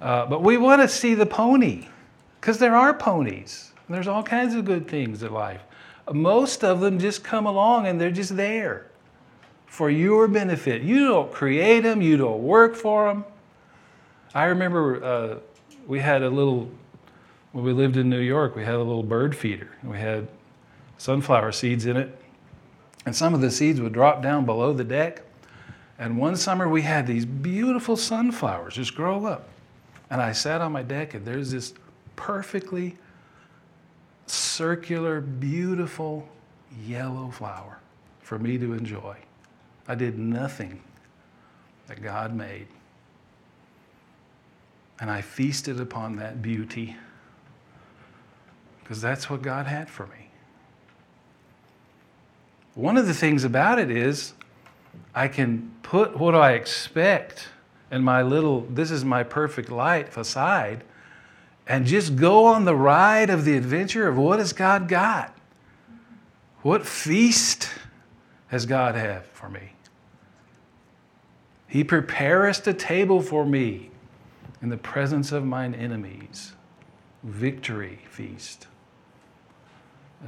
Uh, 0.00 0.26
but 0.26 0.42
we 0.42 0.56
want 0.56 0.82
to 0.82 0.88
see 0.88 1.14
the 1.14 1.26
pony 1.26 1.86
because 2.40 2.58
there 2.58 2.76
are 2.76 2.94
ponies. 2.94 3.72
There's 3.88 4.08
all 4.08 4.22
kinds 4.22 4.54
of 4.54 4.64
good 4.64 4.88
things 4.88 5.22
in 5.22 5.32
life. 5.32 5.62
Most 6.12 6.64
of 6.64 6.80
them 6.80 6.98
just 6.98 7.24
come 7.24 7.46
along 7.46 7.86
and 7.86 8.00
they're 8.00 8.10
just 8.10 8.36
there 8.36 8.86
for 9.66 9.90
your 9.90 10.28
benefit. 10.28 10.82
You 10.82 11.08
don't 11.08 11.32
create 11.32 11.82
them, 11.82 12.00
you 12.00 12.16
don't 12.16 12.42
work 12.42 12.76
for 12.76 13.08
them. 13.08 13.24
I 14.34 14.44
remember 14.44 15.04
uh, 15.04 15.38
we 15.86 16.00
had 16.00 16.22
a 16.22 16.30
little, 16.30 16.70
when 17.52 17.64
we 17.64 17.72
lived 17.72 17.96
in 17.96 18.08
New 18.08 18.20
York, 18.20 18.54
we 18.54 18.64
had 18.64 18.74
a 18.74 18.78
little 18.82 19.02
bird 19.02 19.36
feeder. 19.36 19.70
We 19.82 19.98
had 19.98 20.28
sunflower 20.98 21.52
seeds 21.52 21.86
in 21.86 21.96
it. 21.96 22.20
And 23.04 23.14
some 23.14 23.34
of 23.34 23.40
the 23.40 23.50
seeds 23.50 23.80
would 23.80 23.92
drop 23.92 24.22
down 24.22 24.44
below 24.46 24.72
the 24.72 24.84
deck. 24.84 25.22
And 25.98 26.18
one 26.18 26.36
summer 26.36 26.68
we 26.68 26.82
had 26.82 27.06
these 27.06 27.24
beautiful 27.24 27.96
sunflowers 27.96 28.74
just 28.74 28.94
grow 28.94 29.24
up. 29.26 29.48
And 30.10 30.20
I 30.20 30.32
sat 30.32 30.60
on 30.60 30.72
my 30.72 30.82
deck, 30.82 31.14
and 31.14 31.24
there's 31.24 31.50
this 31.50 31.74
perfectly 32.14 32.96
circular, 34.26 35.20
beautiful 35.20 36.28
yellow 36.84 37.30
flower 37.30 37.78
for 38.20 38.38
me 38.38 38.58
to 38.58 38.72
enjoy. 38.72 39.16
I 39.88 39.94
did 39.94 40.18
nothing 40.18 40.82
that 41.86 42.02
God 42.02 42.34
made. 42.34 42.66
And 45.00 45.10
I 45.10 45.20
feasted 45.20 45.80
upon 45.80 46.16
that 46.16 46.42
beauty 46.42 46.96
because 48.82 49.00
that's 49.00 49.28
what 49.28 49.42
God 49.42 49.66
had 49.66 49.90
for 49.90 50.06
me. 50.06 50.30
One 52.74 52.96
of 52.96 53.06
the 53.06 53.14
things 53.14 53.44
about 53.44 53.78
it 53.78 53.90
is 53.90 54.32
I 55.14 55.28
can 55.28 55.74
put 55.82 56.18
what 56.18 56.34
I 56.34 56.52
expect 56.52 57.48
and 57.90 58.04
my 58.04 58.22
little, 58.22 58.62
this 58.62 58.90
is 58.90 59.04
my 59.04 59.22
perfect 59.22 59.70
life 59.70 60.16
aside, 60.16 60.84
and 61.66 61.86
just 61.86 62.16
go 62.16 62.44
on 62.46 62.64
the 62.64 62.74
ride 62.74 63.30
of 63.30 63.44
the 63.44 63.56
adventure 63.56 64.08
of 64.08 64.16
what 64.16 64.38
has 64.38 64.52
God 64.52 64.88
got? 64.88 65.36
What 66.62 66.86
feast 66.86 67.70
has 68.48 68.66
God 68.66 68.94
have 68.94 69.26
for 69.26 69.48
me? 69.48 69.72
He 71.68 71.84
preparest 71.84 72.66
a 72.66 72.72
table 72.72 73.20
for 73.20 73.44
me 73.44 73.90
in 74.62 74.68
the 74.68 74.76
presence 74.76 75.32
of 75.32 75.44
mine 75.44 75.74
enemies. 75.74 76.52
Victory 77.22 78.00
feast. 78.08 78.66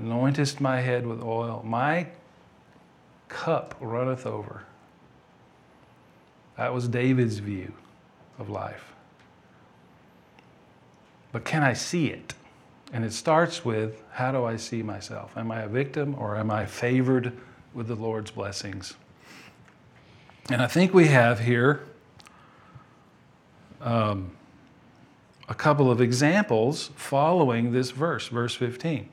Anointest 0.01 0.61
my 0.61 0.81
head 0.81 1.07
with 1.07 1.23
oil. 1.23 1.63
My 1.65 2.09
cup 3.29 3.75
runneth 3.81 4.27
over. 4.27 4.65
That 6.57 6.75
was 6.75 6.89
David's 6.89 7.39
view 7.39 7.73
of 8.39 8.49
life. 8.51 8.93
But 11.31 11.45
can 11.45 11.63
I 11.63 11.73
see 11.73 12.07
it? 12.07 12.35
And 12.93 13.05
it 13.05 13.13
starts 13.13 13.65
with 13.65 14.03
how 14.13 14.33
do 14.33 14.45
I 14.45 14.57
see 14.57 14.83
myself? 14.83 15.37
Am 15.37 15.51
I 15.51 15.63
a 15.63 15.69
victim 15.69 16.15
or 16.19 16.37
am 16.37 16.51
I 16.51 16.67
favored 16.67 17.33
with 17.75 17.87
the 17.87 17.95
Lord's 17.95 18.31
blessings? 18.31 18.95
And 20.51 20.63
I 20.63 20.67
think 20.67 20.95
we 20.95 21.09
have 21.09 21.41
here 21.41 21.83
um, 23.83 24.33
a 25.49 25.55
couple 25.55 25.91
of 25.91 26.01
examples 26.01 26.91
following 26.97 27.73
this 27.73 27.91
verse, 27.91 28.29
verse 28.29 28.55
15. 28.55 29.09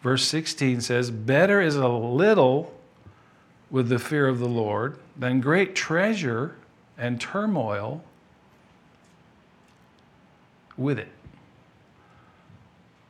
Verse 0.00 0.24
16 0.24 0.80
says, 0.80 1.10
Better 1.10 1.60
is 1.60 1.74
a 1.74 1.88
little 1.88 2.77
with 3.70 3.88
the 3.88 3.98
fear 3.98 4.26
of 4.26 4.38
the 4.38 4.48
Lord 4.48 4.98
than 5.16 5.40
great 5.40 5.74
treasure 5.74 6.56
and 6.96 7.20
turmoil 7.20 8.02
with 10.76 10.98
it. 10.98 11.08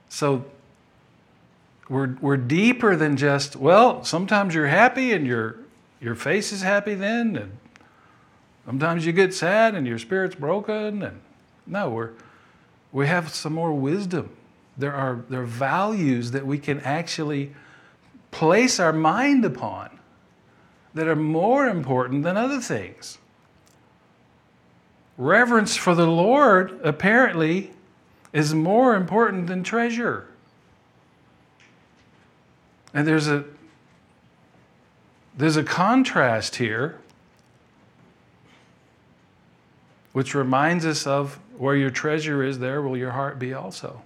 So 0.08 0.44
we're, 1.88 2.16
we're 2.20 2.36
deeper 2.36 2.96
than 2.96 3.16
just, 3.16 3.56
well, 3.56 4.04
sometimes 4.04 4.54
you're 4.54 4.66
happy 4.66 5.12
and 5.12 5.26
your, 5.26 5.56
your 6.00 6.14
face 6.14 6.52
is 6.52 6.62
happy 6.62 6.94
then, 6.94 7.36
and 7.36 7.58
sometimes 8.66 9.06
you 9.06 9.12
get 9.12 9.34
sad 9.34 9.74
and 9.74 9.86
your 9.86 9.98
spirit's 9.98 10.34
broken. 10.34 11.02
And 11.02 11.20
no, 11.66 11.90
we're, 11.90 12.10
we 12.92 13.06
have 13.06 13.28
some 13.30 13.52
more 13.52 13.72
wisdom. 13.72 14.30
There 14.76 14.94
are, 14.94 15.24
there 15.28 15.42
are 15.42 15.46
values 15.46 16.30
that 16.32 16.46
we 16.46 16.58
can 16.58 16.80
actually 16.80 17.54
place 18.30 18.78
our 18.80 18.92
mind 18.92 19.44
upon 19.44 19.97
that 20.98 21.06
are 21.06 21.14
more 21.14 21.68
important 21.68 22.24
than 22.24 22.36
other 22.36 22.58
things. 22.58 23.18
Reverence 25.16 25.76
for 25.76 25.94
the 25.94 26.08
Lord 26.08 26.80
apparently 26.82 27.70
is 28.32 28.52
more 28.52 28.96
important 28.96 29.46
than 29.46 29.62
treasure. 29.62 30.26
And 32.92 33.06
there's 33.06 33.28
a 33.28 33.44
there's 35.36 35.56
a 35.56 35.62
contrast 35.62 36.56
here 36.56 36.98
which 40.12 40.34
reminds 40.34 40.84
us 40.84 41.06
of 41.06 41.38
where 41.56 41.76
your 41.76 41.90
treasure 41.90 42.42
is 42.42 42.58
there 42.58 42.82
will 42.82 42.96
your 42.96 43.12
heart 43.12 43.38
be 43.38 43.54
also. 43.54 44.02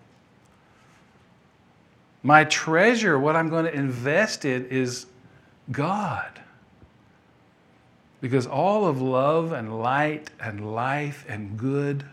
My 2.22 2.44
treasure, 2.44 3.18
what 3.18 3.34
I'm 3.34 3.48
going 3.48 3.64
to 3.64 3.74
invest 3.74 4.44
in 4.44 4.66
is 4.66 5.06
God. 5.70 6.42
Because 8.22 8.46
all 8.46 8.86
of 8.86 9.02
love 9.02 9.50
and 9.52 9.82
light 9.82 10.30
and 10.40 10.72
life 10.72 11.26
and 11.28 11.58
good 11.58 12.04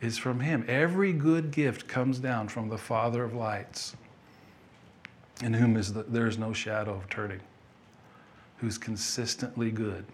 is 0.00 0.16
from 0.16 0.40
Him. 0.40 0.64
Every 0.66 1.12
good 1.12 1.50
gift 1.50 1.86
comes 1.86 2.18
down 2.18 2.48
from 2.48 2.70
the 2.70 2.78
Father 2.78 3.22
of 3.22 3.34
lights, 3.34 3.94
in 5.42 5.52
whom 5.52 5.76
is 5.76 5.92
the, 5.92 6.02
there 6.04 6.26
is 6.26 6.38
no 6.38 6.54
shadow 6.54 6.94
of 6.94 7.10
turning, 7.10 7.40
who's 8.56 8.78
consistently 8.78 9.70
good. 9.70 10.06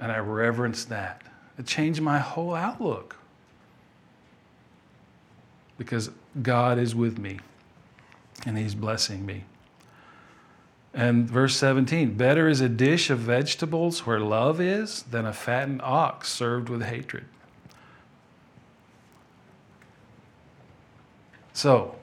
And 0.00 0.10
I 0.10 0.18
reverence 0.18 0.86
that. 0.86 1.22
It 1.58 1.66
changed 1.66 2.00
my 2.00 2.18
whole 2.18 2.54
outlook 2.54 3.16
because 5.76 6.10
God 6.42 6.78
is 6.78 6.94
with 6.94 7.18
me 7.18 7.40
and 8.46 8.56
He's 8.56 8.74
blessing 8.74 9.26
me. 9.26 9.44
And 10.94 11.28
verse 11.28 11.56
17 11.56 12.14
Better 12.14 12.48
is 12.48 12.60
a 12.60 12.68
dish 12.68 13.10
of 13.10 13.18
vegetables 13.18 14.06
where 14.06 14.20
love 14.20 14.60
is 14.60 15.04
than 15.04 15.24
a 15.24 15.32
fattened 15.32 15.80
ox 15.82 16.30
served 16.30 16.68
with 16.68 16.82
hatred. 16.82 17.24
So, 21.54 21.96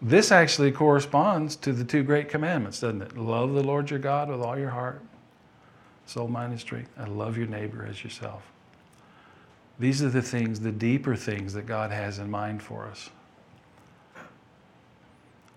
this 0.00 0.30
actually 0.30 0.70
corresponds 0.70 1.56
to 1.56 1.72
the 1.72 1.84
two 1.84 2.02
great 2.02 2.28
commandments, 2.28 2.80
doesn't 2.80 3.02
it? 3.02 3.16
Love 3.16 3.54
the 3.54 3.62
Lord 3.62 3.90
your 3.90 3.98
God 3.98 4.28
with 4.28 4.40
all 4.40 4.56
your 4.56 4.70
heart, 4.70 5.02
soul, 6.06 6.28
mind, 6.28 6.52
and 6.52 6.60
strength, 6.60 6.90
and 6.96 7.18
love 7.18 7.36
your 7.36 7.48
neighbor 7.48 7.86
as 7.88 8.04
yourself. 8.04 8.42
These 9.78 10.02
are 10.02 10.08
the 10.08 10.22
things, 10.22 10.60
the 10.60 10.72
deeper 10.72 11.16
things 11.16 11.52
that 11.54 11.66
God 11.66 11.90
has 11.90 12.18
in 12.18 12.30
mind 12.30 12.62
for 12.62 12.86
us 12.86 13.10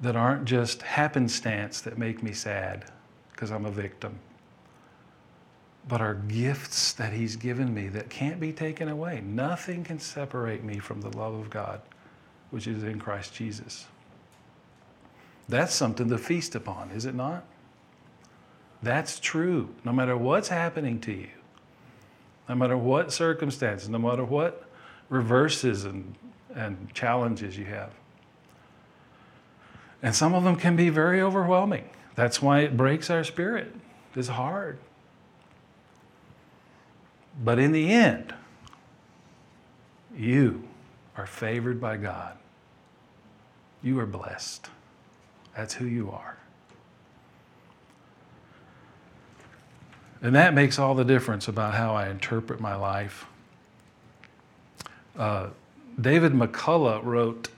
that 0.02 0.16
aren't 0.16 0.46
just 0.46 0.82
happenstance 0.82 1.82
that 1.82 1.98
make 1.98 2.24
me 2.24 2.34
sad 2.34 2.86
because 3.32 3.52
I'm 3.52 3.66
a 3.66 3.72
victim, 3.72 4.20
but 5.88 6.02
are 6.02 6.16
gifts 6.16 6.94
that 6.94 7.14
He's 7.14 7.36
given 7.36 7.74
me 7.74 7.88
that 7.90 8.10
can't 8.10 8.40
be 8.40 8.52
taken 8.52 8.90
away. 8.90 9.22
Nothing 9.24 9.84
can 9.84 10.00
separate 10.00 10.64
me 10.64 10.80
from 10.80 11.02
the 11.02 11.16
love 11.16 11.34
of 11.34 11.50
God, 11.50 11.82
which 12.50 12.68
is 12.68 12.84
in 12.84 13.00
Christ 13.00 13.34
Jesus. 13.34 13.86
That's 15.48 15.74
something 15.74 16.10
to 16.10 16.18
feast 16.18 16.56
upon, 16.56 16.92
is 16.92 17.06
it 17.06 17.16
not? 17.16 17.44
That's 18.84 19.20
true. 19.20 19.70
No 19.84 19.92
matter 19.92 20.18
what's 20.18 20.48
happening 20.50 21.00
to 21.02 21.12
you, 21.12 21.30
no 22.50 22.56
matter 22.56 22.78
what 22.78 23.14
circumstances, 23.14 23.90
no 23.90 24.00
matter 24.00 24.24
what 24.24 24.68
reverses 25.10 25.86
and, 25.86 26.16
and 26.56 26.92
challenges 26.94 27.58
you 27.58 27.66
have. 27.66 27.92
And 30.02 30.16
some 30.16 30.34
of 30.34 30.44
them 30.44 30.56
can 30.56 30.76
be 30.76 30.90
very 30.90 31.22
overwhelming. 31.22 31.90
That's 32.16 32.42
why 32.42 32.60
it 32.60 32.76
breaks 32.76 33.10
our 33.10 33.24
spirit. 33.24 33.76
It's 34.16 34.28
hard. 34.28 34.80
But 37.44 37.60
in 37.60 37.72
the 37.72 37.92
end, 37.92 38.34
you 40.16 40.68
are 41.16 41.26
favored 41.26 41.80
by 41.80 41.98
God. 41.98 42.38
You 43.82 44.00
are 44.00 44.06
blessed. 44.06 44.70
That's 45.56 45.76
who 45.76 45.86
you 45.86 46.12
are. 46.12 46.38
And 50.22 50.36
that 50.36 50.54
makes 50.54 50.78
all 50.78 50.94
the 50.94 51.04
difference 51.04 51.48
about 51.48 51.74
how 51.74 51.96
I 51.96 52.10
interpret 52.10 52.60
my 52.60 52.76
life. 52.76 53.26
Uh, 55.18 55.48
David 56.00 56.34
McCullough 56.34 57.04
wrote 57.04 57.50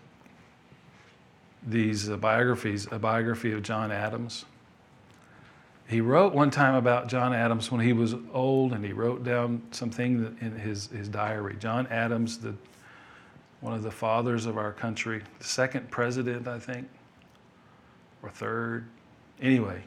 these 1.68 2.10
uh, 2.10 2.18
biographies, 2.18 2.88
a 2.92 3.00
biography 3.00 3.52
of 3.52 3.64
John 3.64 3.92
Adams. 3.92 4.46
He 5.88 6.02
wrote 6.02 6.34
one 6.34 6.50
time 6.50 6.76
about 6.76 7.08
John 7.08 7.34
Adams 7.34 7.72
when 7.72 7.82
he 7.82 7.94
was 7.94 8.16
old, 8.34 8.74
and 8.74 8.84
he 8.84 8.94
wrote 8.94 9.24
down 9.24 9.62
something 9.72 10.38
in 10.42 10.52
his, 10.54 10.88
his 10.88 11.10
diary. 11.10 11.56
John 11.60 11.88
Adams, 11.88 12.38
the, 12.38 12.56
one 13.62 13.74
of 13.74 13.84
the 13.84 13.92
fathers 13.92 14.46
of 14.46 14.58
our 14.58 14.72
country, 14.72 15.22
the 15.40 15.46
second 15.46 15.92
president, 15.92 16.48
I 16.48 16.60
think, 16.60 16.88
or 18.22 18.30
third. 18.30 18.86
Anyway, 19.42 19.84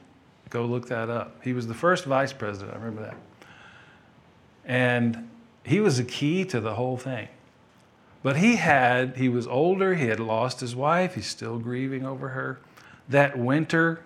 go 0.50 0.64
look 0.64 0.88
that 0.88 1.08
up. 1.08 1.42
He 1.42 1.52
was 1.52 1.66
the 1.66 1.74
first 1.74 2.04
vice 2.04 2.32
president, 2.32 2.74
I 2.74 2.78
remember 2.78 3.02
that. 3.02 3.16
And 4.64 5.30
he 5.64 5.80
was 5.80 5.98
a 5.98 6.04
key 6.04 6.44
to 6.46 6.60
the 6.60 6.74
whole 6.74 6.96
thing. 6.96 7.28
But 8.26 8.38
he 8.38 8.56
had, 8.56 9.18
he 9.18 9.28
was 9.28 9.46
older, 9.46 9.94
he 9.94 10.06
had 10.06 10.18
lost 10.18 10.58
his 10.58 10.74
wife, 10.74 11.14
he's 11.14 11.28
still 11.28 11.60
grieving 11.60 12.04
over 12.04 12.30
her. 12.30 12.58
That 13.08 13.38
winter, 13.38 14.02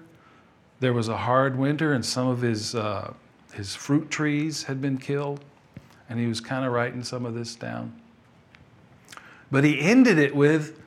there 0.79 0.93
was 0.93 1.09
a 1.09 1.17
hard 1.17 1.57
winter, 1.57 1.95
and 1.95 2.05
some 2.05 2.29
of 2.29 2.43
his, 2.43 2.75
uh, 2.75 3.15
his 3.55 3.75
fruit 3.75 4.11
trees 4.11 4.65
had 4.65 4.79
been 4.79 4.99
killed, 4.99 5.43
and 6.11 6.21
he 6.21 6.27
was 6.27 6.39
kind 6.39 6.67
of 6.67 6.73
writing 6.73 7.03
some 7.03 7.25
of 7.25 7.33
this 7.33 7.55
down. 7.55 7.99
But 9.51 9.65
he 9.65 9.81
ended 9.81 10.19
it 10.19 10.37
with, 10.37 10.79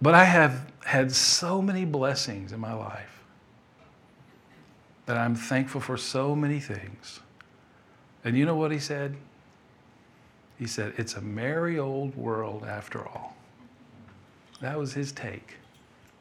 But 0.00 0.14
I 0.14 0.24
have 0.24 0.72
had 0.84 1.12
so 1.12 1.62
many 1.62 1.84
blessings 1.84 2.50
in 2.50 2.58
my 2.58 2.74
life 2.74 3.22
that 5.06 5.16
I'm 5.16 5.36
thankful 5.36 5.80
for 5.80 5.96
so 5.96 6.34
many 6.34 6.58
things. 6.58 7.20
And 8.24 8.36
you 8.36 8.44
know 8.44 8.56
what 8.56 8.72
he 8.72 8.80
said? 8.80 9.14
He 10.62 10.68
said, 10.68 10.94
It's 10.96 11.14
a 11.14 11.20
merry 11.20 11.76
old 11.76 12.14
world 12.14 12.64
after 12.64 13.04
all. 13.04 13.34
That 14.60 14.78
was 14.78 14.94
his 14.94 15.10
take. 15.10 15.56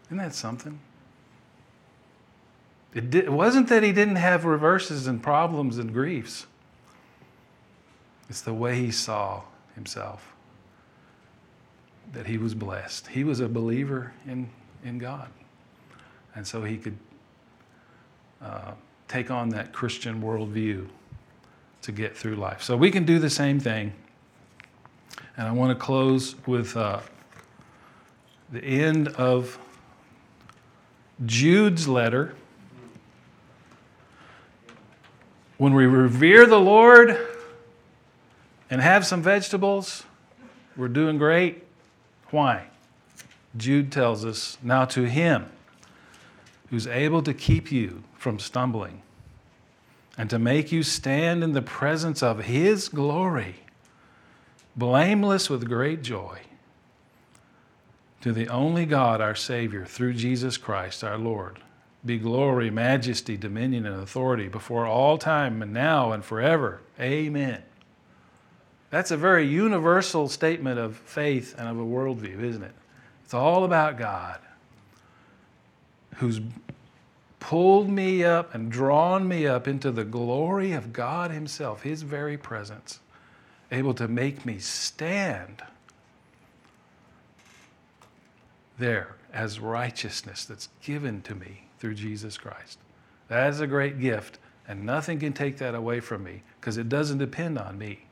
Isn't 0.07 0.17
that 0.17 0.33
something? 0.33 0.79
It, 2.91 3.13
it 3.13 3.31
wasn't 3.31 3.69
that 3.69 3.83
he 3.83 3.91
didn't 3.91 4.15
have 4.15 4.43
reverses 4.43 5.05
and 5.05 5.21
problems 5.21 5.77
and 5.77 5.93
griefs, 5.93 6.47
it's 8.31 8.41
the 8.41 8.51
way 8.55 8.77
he 8.77 8.89
saw 8.89 9.43
himself 9.75 10.33
that 12.11 12.25
he 12.25 12.39
was 12.39 12.55
blessed. 12.55 13.09
He 13.09 13.23
was 13.23 13.41
a 13.41 13.47
believer 13.47 14.11
in, 14.25 14.49
in 14.83 14.97
God. 14.97 15.29
And 16.33 16.47
so 16.47 16.63
he 16.63 16.77
could 16.77 16.97
uh, 18.41 18.71
take 19.07 19.29
on 19.29 19.49
that 19.49 19.71
Christian 19.71 20.19
worldview 20.19 20.87
to 21.83 21.91
get 21.91 22.17
through 22.17 22.37
life. 22.37 22.63
So 22.63 22.75
we 22.75 22.89
can 22.89 23.05
do 23.05 23.19
the 23.19 23.29
same 23.29 23.59
thing. 23.59 23.93
And 25.37 25.47
I 25.47 25.51
want 25.51 25.77
to 25.77 25.83
close 25.83 26.35
with 26.45 26.75
uh, 26.75 26.99
the 28.51 28.63
end 28.63 29.07
of 29.09 29.57
Jude's 31.25 31.87
letter. 31.87 32.35
When 35.57 35.73
we 35.73 35.85
revere 35.85 36.45
the 36.45 36.59
Lord 36.59 37.17
and 38.69 38.81
have 38.81 39.05
some 39.05 39.21
vegetables, 39.21 40.03
we're 40.75 40.87
doing 40.87 41.17
great. 41.17 41.63
Why? 42.31 42.67
Jude 43.57 43.91
tells 43.91 44.25
us 44.25 44.57
now 44.63 44.85
to 44.85 45.03
him 45.03 45.49
who's 46.69 46.87
able 46.87 47.21
to 47.21 47.33
keep 47.33 47.71
you 47.71 48.01
from 48.13 48.39
stumbling 48.39 49.01
and 50.17 50.29
to 50.29 50.39
make 50.39 50.71
you 50.71 50.83
stand 50.83 51.43
in 51.43 51.53
the 51.53 51.61
presence 51.61 52.23
of 52.23 52.45
His 52.45 52.89
glory, 52.89 53.55
blameless 54.75 55.49
with 55.49 55.67
great 55.67 56.01
joy. 56.01 56.39
To 58.21 58.31
the 58.31 58.47
only 58.49 58.85
God, 58.85 59.19
our 59.19 59.35
Savior, 59.35 59.85
through 59.85 60.13
Jesus 60.13 60.57
Christ, 60.57 61.03
our 61.03 61.17
Lord, 61.17 61.59
be 62.05 62.17
glory, 62.17 62.69
majesty, 62.69 63.37
dominion, 63.37 63.85
and 63.85 64.01
authority 64.01 64.47
before 64.47 64.85
all 64.85 65.17
time 65.17 65.61
and 65.61 65.73
now 65.73 66.11
and 66.11 66.23
forever. 66.23 66.81
Amen. 66.99 67.63
That's 68.91 69.11
a 69.11 69.17
very 69.17 69.47
universal 69.47 70.27
statement 70.27 70.79
of 70.79 70.97
faith 70.97 71.55
and 71.57 71.67
of 71.67 71.79
a 71.79 71.83
worldview, 71.83 72.41
isn't 72.41 72.63
it? 72.63 72.73
It's 73.23 73.33
all 73.33 73.63
about 73.63 73.97
God 73.97 74.39
who's 76.17 76.41
pulled 77.39 77.89
me 77.89 78.23
up 78.23 78.53
and 78.53 78.71
drawn 78.71 79.27
me 79.27 79.47
up 79.47 79.67
into 79.67 79.91
the 79.91 80.03
glory 80.03 80.73
of 80.73 80.93
God 80.93 81.31
Himself, 81.31 81.81
His 81.81 82.03
very 82.03 82.37
presence, 82.37 82.99
able 83.71 83.93
to 83.95 84.07
make 84.07 84.45
me 84.45 84.59
stand 84.59 85.63
there 88.77 89.15
as 89.33 89.59
righteousness 89.59 90.45
that's 90.45 90.69
given 90.81 91.21
to 91.21 91.35
me 91.35 91.63
through 91.79 91.95
Jesus 91.95 92.37
Christ. 92.37 92.79
That 93.29 93.49
is 93.49 93.61
a 93.61 93.67
great 93.67 93.99
gift, 93.99 94.39
and 94.67 94.85
nothing 94.85 95.19
can 95.19 95.33
take 95.33 95.57
that 95.57 95.73
away 95.73 95.99
from 96.01 96.23
me 96.23 96.43
because 96.59 96.77
it 96.77 96.89
doesn't 96.89 97.17
depend 97.17 97.57
on 97.57 97.77
me. 97.77 98.05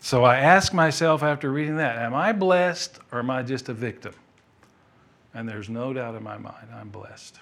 So 0.00 0.24
I 0.24 0.36
ask 0.36 0.74
myself 0.74 1.22
after 1.22 1.50
reading 1.50 1.78
that, 1.78 1.96
am 1.96 2.14
I 2.14 2.32
blessed 2.32 2.98
or 3.10 3.20
am 3.20 3.30
I 3.30 3.42
just 3.42 3.70
a 3.70 3.72
victim? 3.72 4.12
And 5.32 5.48
there's 5.48 5.70
no 5.70 5.94
doubt 5.94 6.14
in 6.14 6.22
my 6.22 6.36
mind, 6.36 6.68
I'm 6.74 6.90
blessed. 6.90 7.40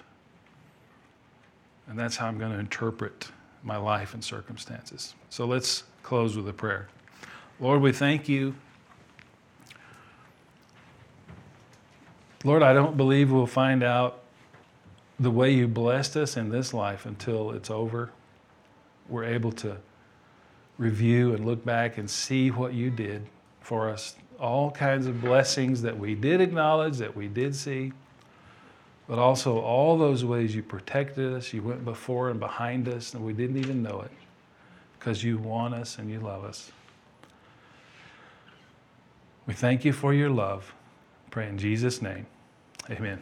And 1.87 1.99
that's 1.99 2.15
how 2.15 2.27
I'm 2.27 2.37
going 2.37 2.53
to 2.53 2.59
interpret 2.59 3.27
my 3.63 3.77
life 3.77 4.13
and 4.13 4.23
circumstances. 4.23 5.15
So 5.29 5.45
let's 5.45 5.83
close 6.01 6.35
with 6.35 6.47
a 6.47 6.53
prayer. 6.53 6.87
Lord, 7.59 7.81
we 7.81 7.91
thank 7.91 8.27
you. 8.27 8.55
Lord, 12.43 12.61
I 12.61 12.73
don't 12.73 12.97
believe 12.97 13.31
we'll 13.31 13.45
find 13.45 13.83
out 13.83 14.19
the 15.19 15.31
way 15.31 15.53
you 15.53 15.67
blessed 15.67 16.17
us 16.17 16.35
in 16.35 16.49
this 16.49 16.73
life 16.73 17.05
until 17.05 17.51
it's 17.51 17.69
over. 17.69 18.11
We're 19.07 19.23
able 19.23 19.53
to 19.53 19.77
review 20.77 21.33
and 21.33 21.45
look 21.45 21.63
back 21.63 21.97
and 21.97 22.09
see 22.09 22.51
what 22.51 22.73
you 22.73 22.89
did 22.89 23.27
for 23.61 23.89
us 23.89 24.15
all 24.43 24.71
kinds 24.71 25.07
of 25.07 25.21
blessings 25.21 25.81
that 25.81 25.97
we 25.97 26.15
did 26.15 26.41
acknowledge, 26.41 26.97
that 26.97 27.15
we 27.15 27.29
did 27.29 27.55
see, 27.55 27.93
but 29.07 29.19
also 29.19 29.59
all 29.59 29.97
those 29.97 30.23
ways 30.23 30.55
you 30.55 30.63
protected 30.63 31.33
us, 31.33 31.53
you 31.53 31.61
went 31.61 31.83
before 31.83 32.29
and 32.29 32.39
behind 32.39 32.87
us, 32.87 33.13
and 33.13 33.25
we 33.25 33.33
didn't 33.33 33.57
even 33.57 33.83
know 33.83 34.01
it 34.01 34.11
because 34.97 35.23
you 35.23 35.37
want 35.37 35.73
us 35.73 35.97
and 35.97 36.09
you 36.09 36.19
love 36.19 36.43
us. 36.43 36.71
We 39.45 39.53
thank 39.53 39.83
you 39.83 39.91
for 39.91 40.13
your 40.13 40.29
love. 40.29 40.73
Pray 41.29 41.49
in 41.49 41.57
Jesus' 41.57 42.01
name. 42.01 42.25
Amen. 42.89 43.21